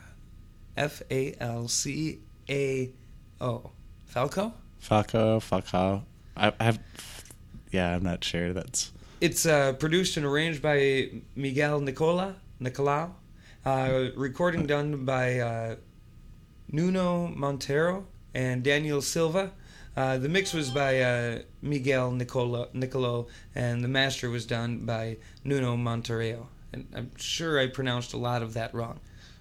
[0.78, 2.20] F A L C
[2.50, 2.94] A
[3.42, 3.72] O.
[4.06, 4.54] Falco.
[4.80, 6.06] Falco, Falco.
[6.38, 6.80] I, I have.
[7.72, 8.54] Yeah, I'm not sure.
[8.54, 13.12] That's It's uh, produced and arranged by Miguel Nicola Nicolau.
[13.66, 15.76] Uh, recording done by uh,
[16.70, 19.54] Nuno Montero and Daniel Silva.
[19.96, 25.16] Uh, the mix was by uh, Miguel Nicola Nicolo, and the master was done by
[25.46, 26.50] Nuno Montero.
[26.74, 29.00] And I'm sure I pronounced a lot of that wrong,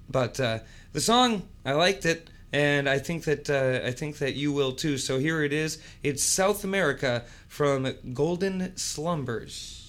[0.08, 0.60] but uh,
[0.92, 4.72] the song I liked it, and I think that uh, I think that you will
[4.72, 4.96] too.
[4.96, 5.78] So here it is.
[6.04, 9.83] It's South America from Golden Slumbers.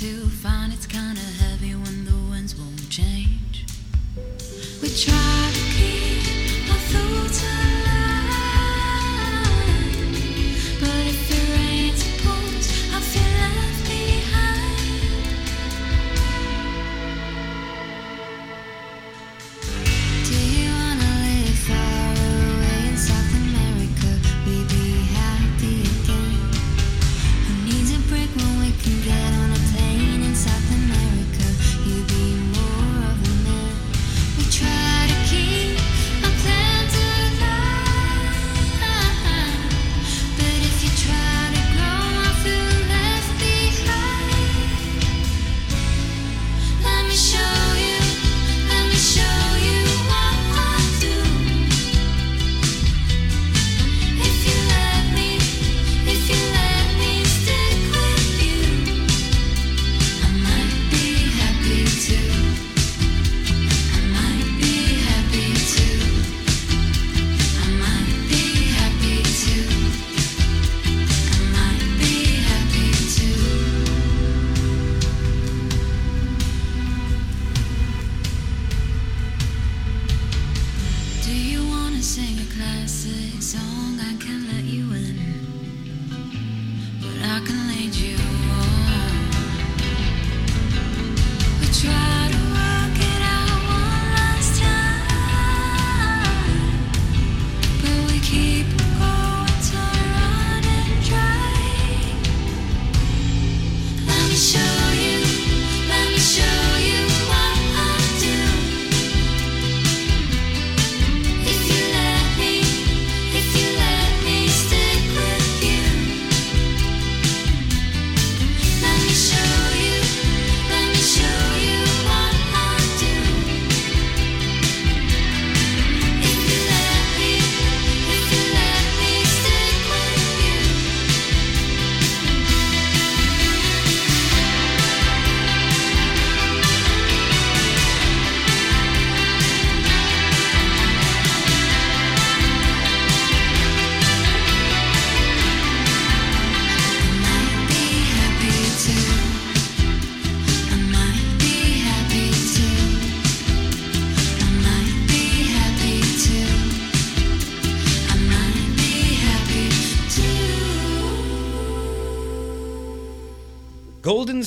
[0.00, 0.72] To find.
[0.72, 1.43] It's kinda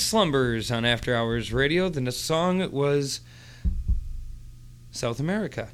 [0.07, 1.89] Slumbers on After Hours Radio.
[1.89, 3.19] The song was
[4.89, 5.67] South America.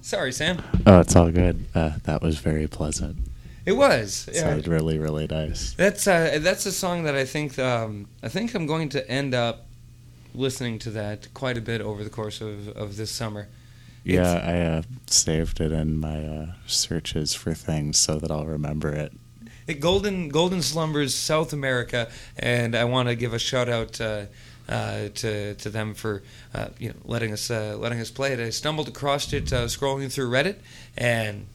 [0.00, 0.60] Sorry, Sam.
[0.84, 1.66] Oh, it's all good.
[1.72, 3.16] Uh, that was very pleasant.
[3.64, 4.26] It was.
[4.26, 4.40] It yeah.
[4.40, 5.72] sounded really, really nice.
[5.74, 9.34] That's uh, that's a song that I think um, I think I'm going to end
[9.34, 9.66] up
[10.34, 13.46] listening to that quite a bit over the course of, of this summer.
[14.02, 18.90] Yeah, I uh, saved it in my uh, searches for things so that I'll remember
[18.90, 19.12] it.
[19.66, 24.26] It, Golden Golden Slumbers South America, and I want to give a shout out uh,
[24.68, 26.22] uh, to to them for
[26.54, 28.40] uh, you know letting us uh, letting us play it.
[28.40, 30.56] I stumbled across it uh, scrolling through Reddit
[30.96, 31.46] and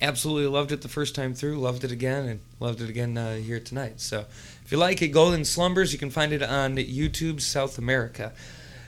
[0.00, 1.58] absolutely loved it the first time through.
[1.58, 4.00] Loved it again and loved it again uh, here tonight.
[4.00, 4.24] So
[4.64, 8.32] if you like it, Golden Slumbers, you can find it on YouTube South America.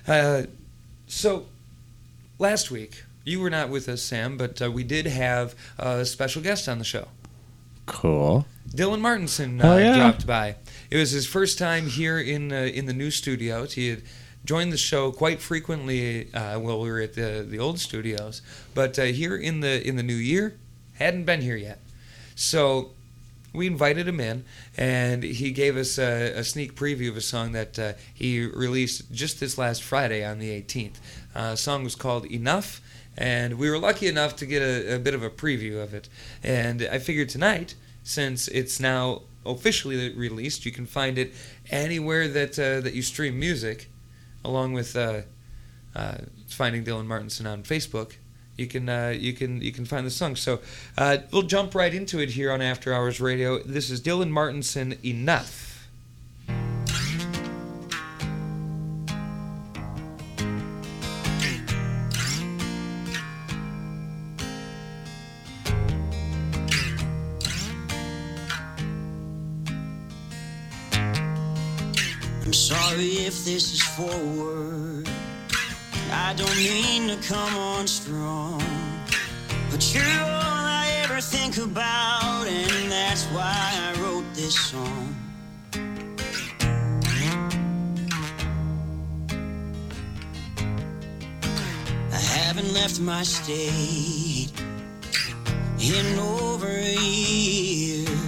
[0.06, 0.42] Uh,
[1.06, 1.46] so
[2.38, 6.68] last week you were not with us, Sam, but we did have a special guest
[6.68, 7.08] on the show.
[7.90, 8.46] Cool.
[8.68, 9.96] Dylan Martinson uh, Oh, yeah.
[9.96, 10.56] dropped by.
[10.90, 13.74] It was his first time here in uh, in the new studios.
[13.74, 14.02] He had
[14.44, 18.42] joined the show quite frequently uh, while we were at the the old studios,
[18.74, 20.56] but uh, here in the in the new year,
[20.94, 21.78] hadn't been here yet.
[22.34, 22.90] So
[23.52, 24.44] we invited him in,
[24.76, 29.12] and he gave us a, a sneak preview of a song that uh, he released
[29.12, 30.94] just this last Friday on the 18th.
[31.34, 32.80] Uh, song was called Enough,
[33.16, 36.08] and we were lucky enough to get a, a bit of a preview of it.
[36.42, 41.34] And I figured tonight, since it's now officially released, you can find it
[41.70, 43.88] anywhere that uh, that you stream music,
[44.44, 45.22] along with uh,
[45.94, 46.18] uh,
[46.48, 48.14] finding Dylan Martinson on Facebook.
[48.56, 50.36] You can uh, you can you can find the song.
[50.36, 50.60] So
[50.98, 53.62] uh, we'll jump right into it here on After Hours Radio.
[53.62, 54.98] This is Dylan Martinson.
[55.04, 55.69] Enough.
[73.02, 75.08] If this is forward.
[76.12, 78.62] I don't mean to come on strong.
[79.70, 85.14] But you're all I ever think about, and that's why I wrote this song.
[92.12, 94.52] I haven't left my state
[95.80, 98.19] in over a year.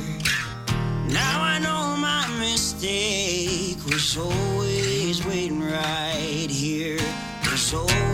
[1.32, 7.00] Now I know my mistake was always waiting right here.
[7.50, 8.11] Was always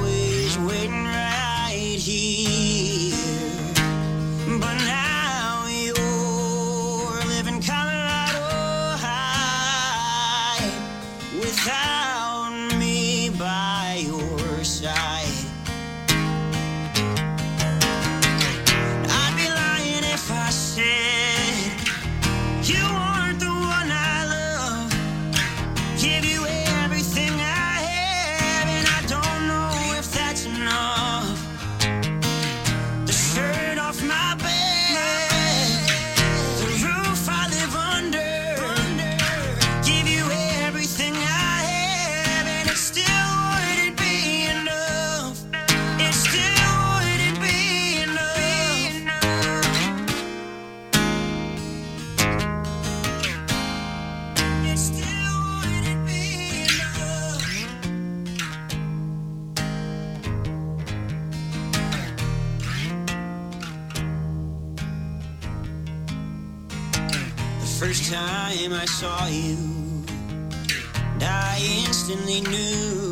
[67.89, 70.05] first time I saw you,
[71.23, 73.08] I instantly knew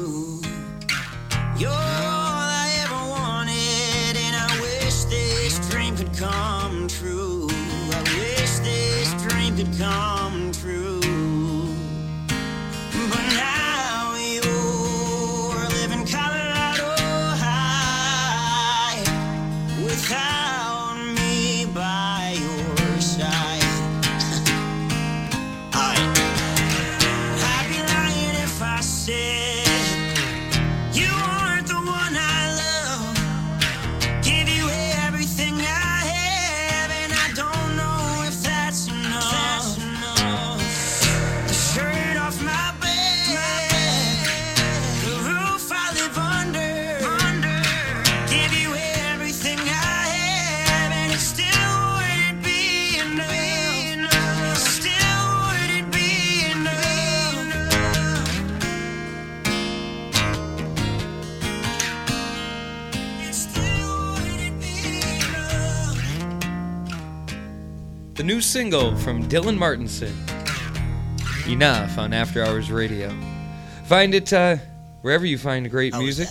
[68.56, 70.16] single from Dylan Martinson.
[71.46, 73.14] Enough on After Hours Radio.
[73.84, 74.56] Find it uh,
[75.02, 76.28] wherever you find great music.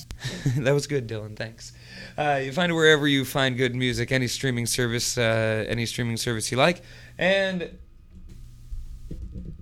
[0.56, 1.36] that was good, Dylan.
[1.36, 1.74] Thanks.
[2.16, 6.16] Uh, you find it wherever you find good music, any streaming service, uh, any streaming
[6.16, 6.80] service you like,
[7.18, 7.76] and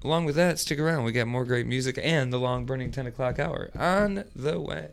[0.05, 1.03] along with that, stick around.
[1.03, 4.91] We got more great music and the long burning ten o'clock hour on the way.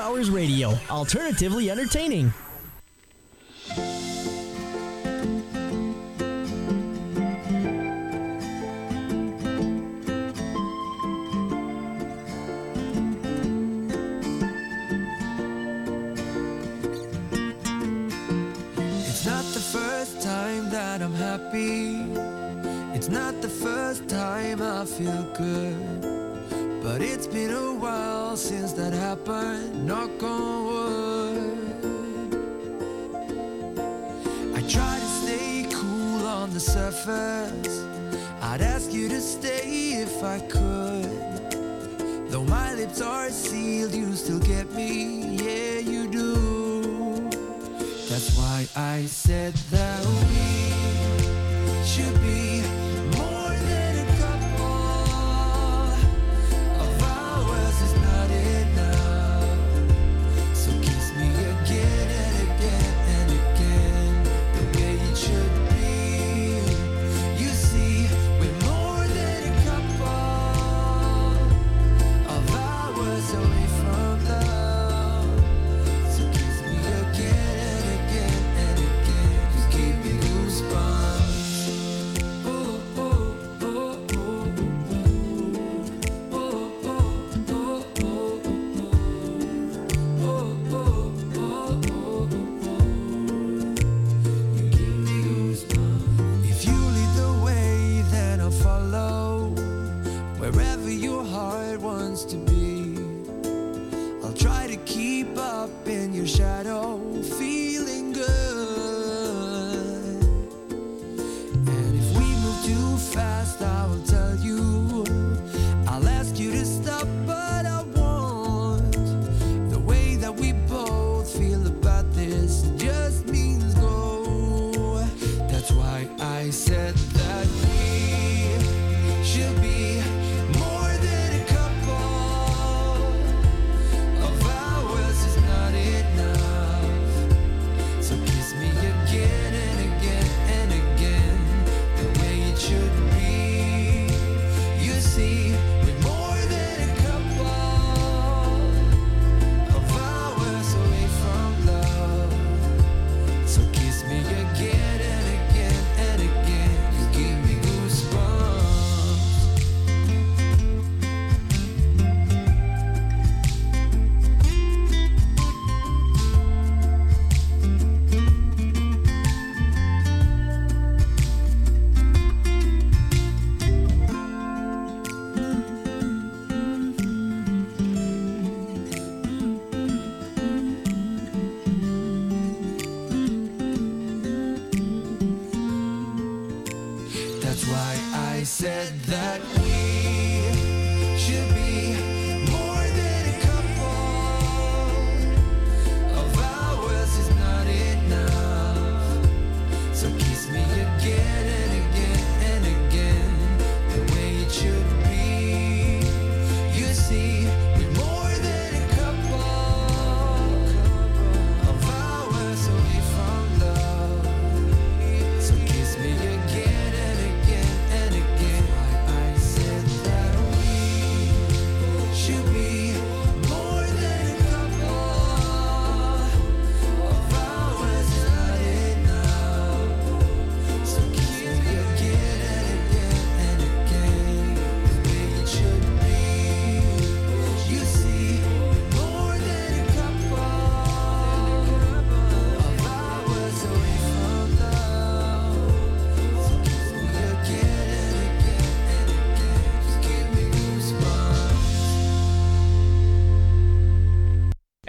[0.00, 2.29] Hours Radio, alternatively entertaining.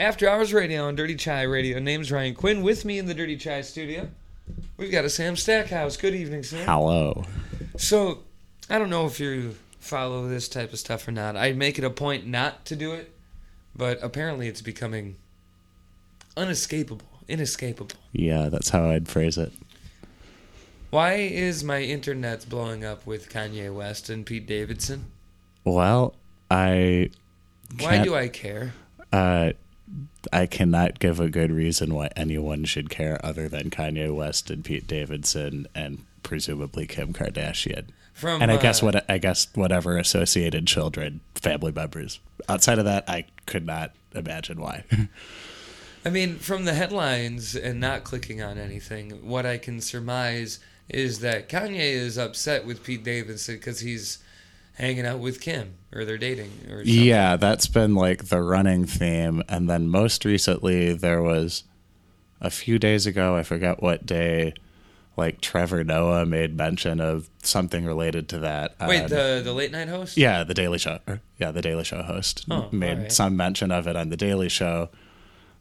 [0.02, 1.78] After Hours Radio on Dirty Chai Radio.
[1.78, 2.64] Name's Ryan Quinn.
[2.64, 4.10] With me in the Dirty Chai studio,
[4.76, 5.96] we've got a Sam Stackhouse.
[5.96, 6.66] Good evening, Sam.
[6.66, 7.24] Hello.
[7.78, 8.24] So,
[8.68, 11.38] I don't know if you follow this type of stuff or not.
[11.38, 13.14] I make it a point not to do it,
[13.76, 15.18] but apparently it's becoming
[16.36, 17.96] unescapable, inescapable.
[18.12, 19.52] Yeah, that's how I'd phrase it.
[20.90, 25.12] Why is my internet blowing up with Kanye West and Pete Davidson?
[25.64, 26.16] Well,
[26.50, 27.12] I.
[27.80, 28.74] Why do I care?
[29.14, 29.52] Uh,
[30.32, 34.64] I cannot give a good reason why anyone should care other than Kanye West and
[34.64, 37.88] Pete Davidson and presumably Kim Kardashian.
[38.14, 42.20] From, and I guess uh, what I guess whatever associated children, family members.
[42.48, 44.84] Outside of that, I could not imagine why.
[46.06, 51.20] I mean, from the headlines and not clicking on anything, what I can surmise is
[51.20, 54.18] that Kanye is upset with Pete Davidson because he's
[54.82, 56.94] hanging out with Kim or they're dating or something.
[56.94, 59.44] Yeah, that's been like the running theme.
[59.48, 61.64] And then most recently, there was
[62.42, 64.54] a few days ago, I forget what day,
[65.16, 68.76] like Trevor Noah made mention of something related to that.
[68.88, 70.18] Wait, the the late night host?
[70.18, 71.00] yeah, the Daily Show.
[71.38, 73.12] Yeah, the Daily Show host Oh, made alright.
[73.12, 74.90] some mention of it on the Daily Show.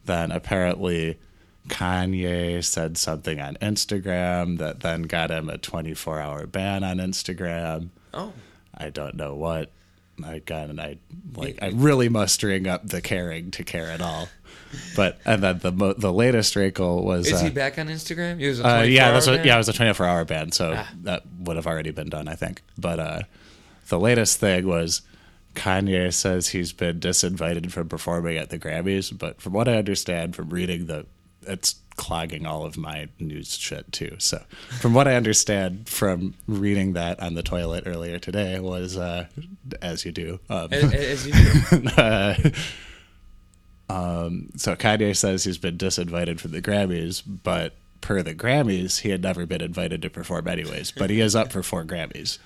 [0.07, 1.19] Then apparently
[1.69, 7.89] Kanye said something on Instagram that then got him a 24 hour ban on Instagram.
[8.15, 8.33] Oh.
[8.81, 9.71] I don't know what.
[10.25, 10.99] I got and I
[11.35, 14.29] like I'm really mustering up the caring to care at all.
[14.95, 18.39] But and then the mo- the latest wrinkle was Is uh, he back on Instagram?
[18.39, 20.89] He was uh, yeah, that's what, yeah, it was a 24 hour ban, so Ah.
[21.03, 22.63] that would have already been done, I think.
[22.79, 23.21] But uh,
[23.89, 25.03] the latest thing was
[25.55, 30.37] Kanye says he's been disinvited from performing at the Grammys, but from what I understand
[30.37, 31.07] from reading the,
[31.43, 34.15] it's clogging all of my news shit too.
[34.19, 34.43] So
[34.81, 39.27] from what I understand from reading that on the toilet earlier today was, uh,
[39.83, 41.33] as you do, um, A- a- as you
[41.81, 41.89] do.
[41.97, 42.35] uh,
[43.89, 49.11] um, so Kanye says he's been disinvited from the Grammys, but per the Grammys, he
[49.11, 50.93] had never been invited to perform anyways.
[50.93, 52.39] But he is up for four Grammys.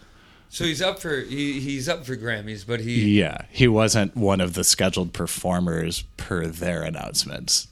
[0.48, 4.40] So he's up for he, he's up for Grammys, but he Yeah, he wasn't one
[4.40, 7.68] of the scheduled performers per their announcements.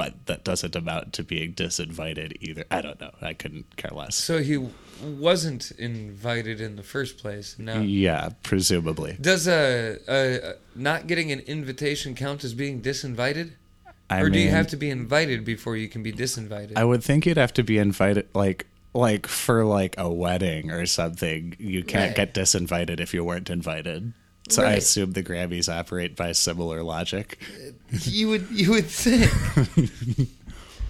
[0.00, 2.64] But that doesn't amount to being disinvited either.
[2.70, 3.10] I don't know.
[3.20, 4.14] I couldn't care less.
[4.16, 4.56] so he
[5.02, 7.56] wasn't invited in the first place.
[7.58, 7.80] No.
[7.80, 9.16] Yeah, presumably.
[9.20, 13.52] Does a, a, a not getting an invitation count as being disinvited?
[14.08, 16.72] I or do you have to be invited before you can be disinvited?
[16.76, 20.84] I would think you'd have to be invited, like like for like a wedding or
[20.86, 21.54] something.
[21.58, 22.26] You can't Right.
[22.26, 24.12] get disinvited if you weren't invited.
[24.50, 27.38] So I assume the Grammys operate by similar logic.
[28.02, 29.30] You would you would think.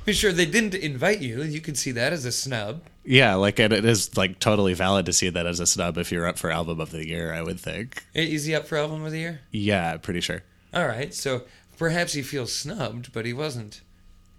[0.07, 1.43] Be sure they didn't invite you.
[1.43, 2.83] You could see that as a snub.
[3.05, 6.11] Yeah, like and it is like totally valid to see that as a snub if
[6.11, 7.33] you're up for album of the year.
[7.35, 8.05] I would think.
[8.15, 9.41] Eh, is he up for album of the year?
[9.51, 10.43] Yeah, pretty sure.
[10.73, 11.43] All right, so
[11.77, 13.83] perhaps he feels snubbed, but he wasn't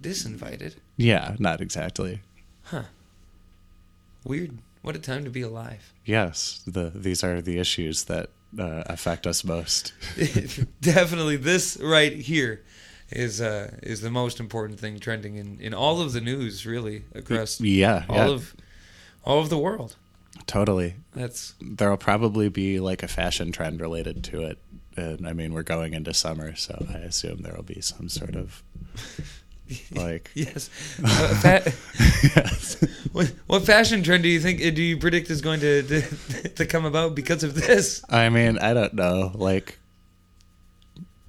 [0.02, 0.76] disinvited.
[0.98, 2.22] Yeah, not exactly.
[2.64, 2.84] Huh.
[4.24, 4.58] Weird.
[4.82, 5.94] What a time to be alive.
[6.06, 9.94] Yes, the these are the issues that uh, affect us most.
[10.82, 12.64] Definitely, this right here
[13.10, 17.04] is uh, is the most important thing trending in, in all of the news, really
[17.14, 18.28] across Yeah, all yeah.
[18.30, 18.56] of
[19.24, 19.96] all of the world.
[20.48, 20.96] Totally.
[21.14, 24.58] That's there'll probably be like a fashion trend related to it.
[24.98, 28.36] And I mean, we're going into summer, so I assume there will be some sort
[28.36, 28.64] of
[29.94, 30.70] like yes.
[31.04, 31.72] Uh, fa-
[33.12, 34.60] what, what fashion trend do you think?
[34.60, 36.02] Do you predict is going to to,
[36.50, 38.04] to come about because of this?
[38.10, 39.32] I mean, I don't know.
[39.34, 39.78] Like,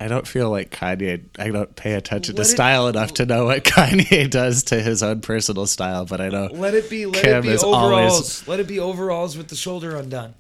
[0.00, 1.22] I don't feel like Kanye.
[1.38, 4.80] I don't pay attention Let to it- style enough to know what Kanye does to
[4.80, 6.04] his own personal style.
[6.06, 6.48] But I know.
[6.52, 7.06] Let it be.
[7.06, 7.64] Let Kim it be overalls.
[8.12, 10.34] always- Let it be overalls with the shoulder undone.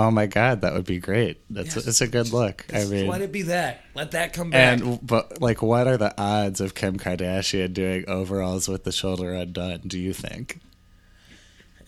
[0.00, 1.40] Oh my god, that would be great.
[1.50, 1.86] That's Yes.
[1.88, 2.64] it's a good look.
[2.72, 3.82] I mean, Let it be that.
[3.94, 4.80] Let that come back.
[4.80, 9.34] and but like, what are the odds of Kim Kardashian doing overalls with the shoulder
[9.34, 9.80] undone?
[9.88, 10.60] Do you think?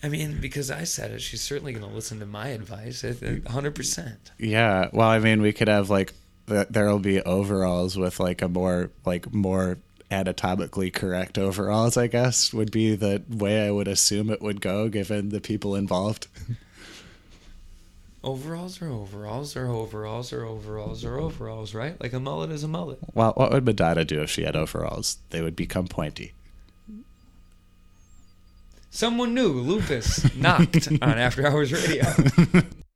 [0.03, 3.05] I mean, because I said it, she's certainly going to listen to my advice.
[3.47, 4.31] hundred percent.
[4.37, 4.89] Yeah.
[4.91, 6.11] Well, I mean, we could have like
[6.49, 9.77] th- there'll be overalls with like a more like more
[10.09, 11.95] anatomically correct overalls.
[11.95, 15.75] I guess would be the way I would assume it would go, given the people
[15.75, 16.27] involved.
[18.23, 21.99] Overalls are overalls are overalls are overalls are overalls, right?
[21.99, 22.99] Like a mullet is a mullet.
[23.15, 25.17] Well, what would Madonna do if she had overalls?
[25.31, 26.33] They would become pointy.
[28.91, 32.03] Someone new, lupus, knocked on After Hours Radio.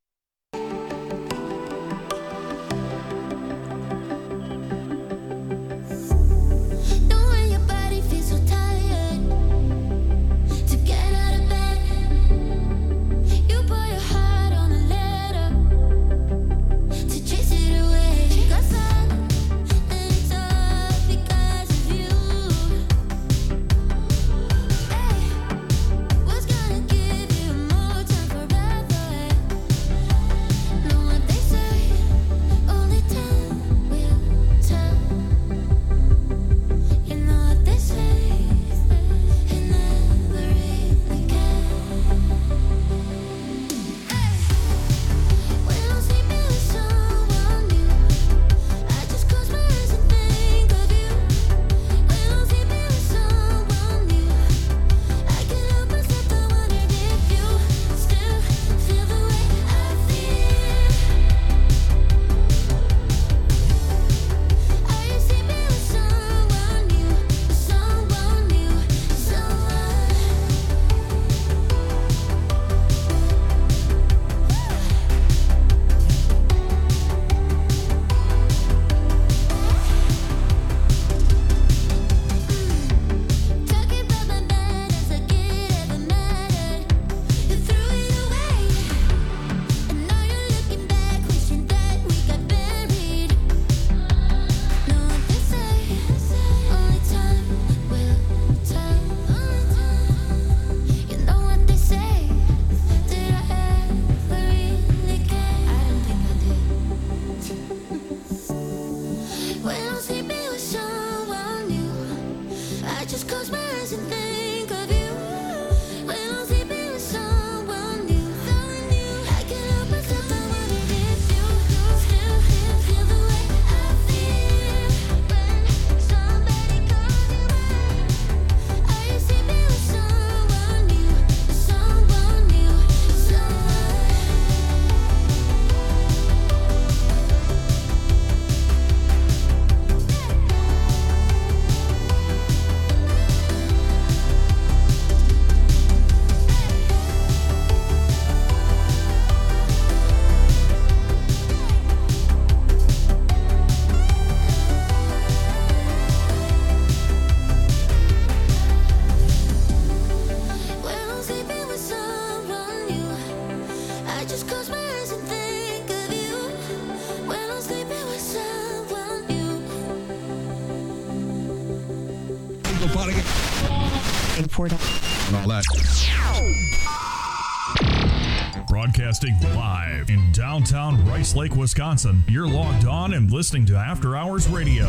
[179.25, 184.47] Broadcasting live in downtown Rice Lake, Wisconsin, you're logged on and listening to After Hours
[184.47, 184.85] Radio.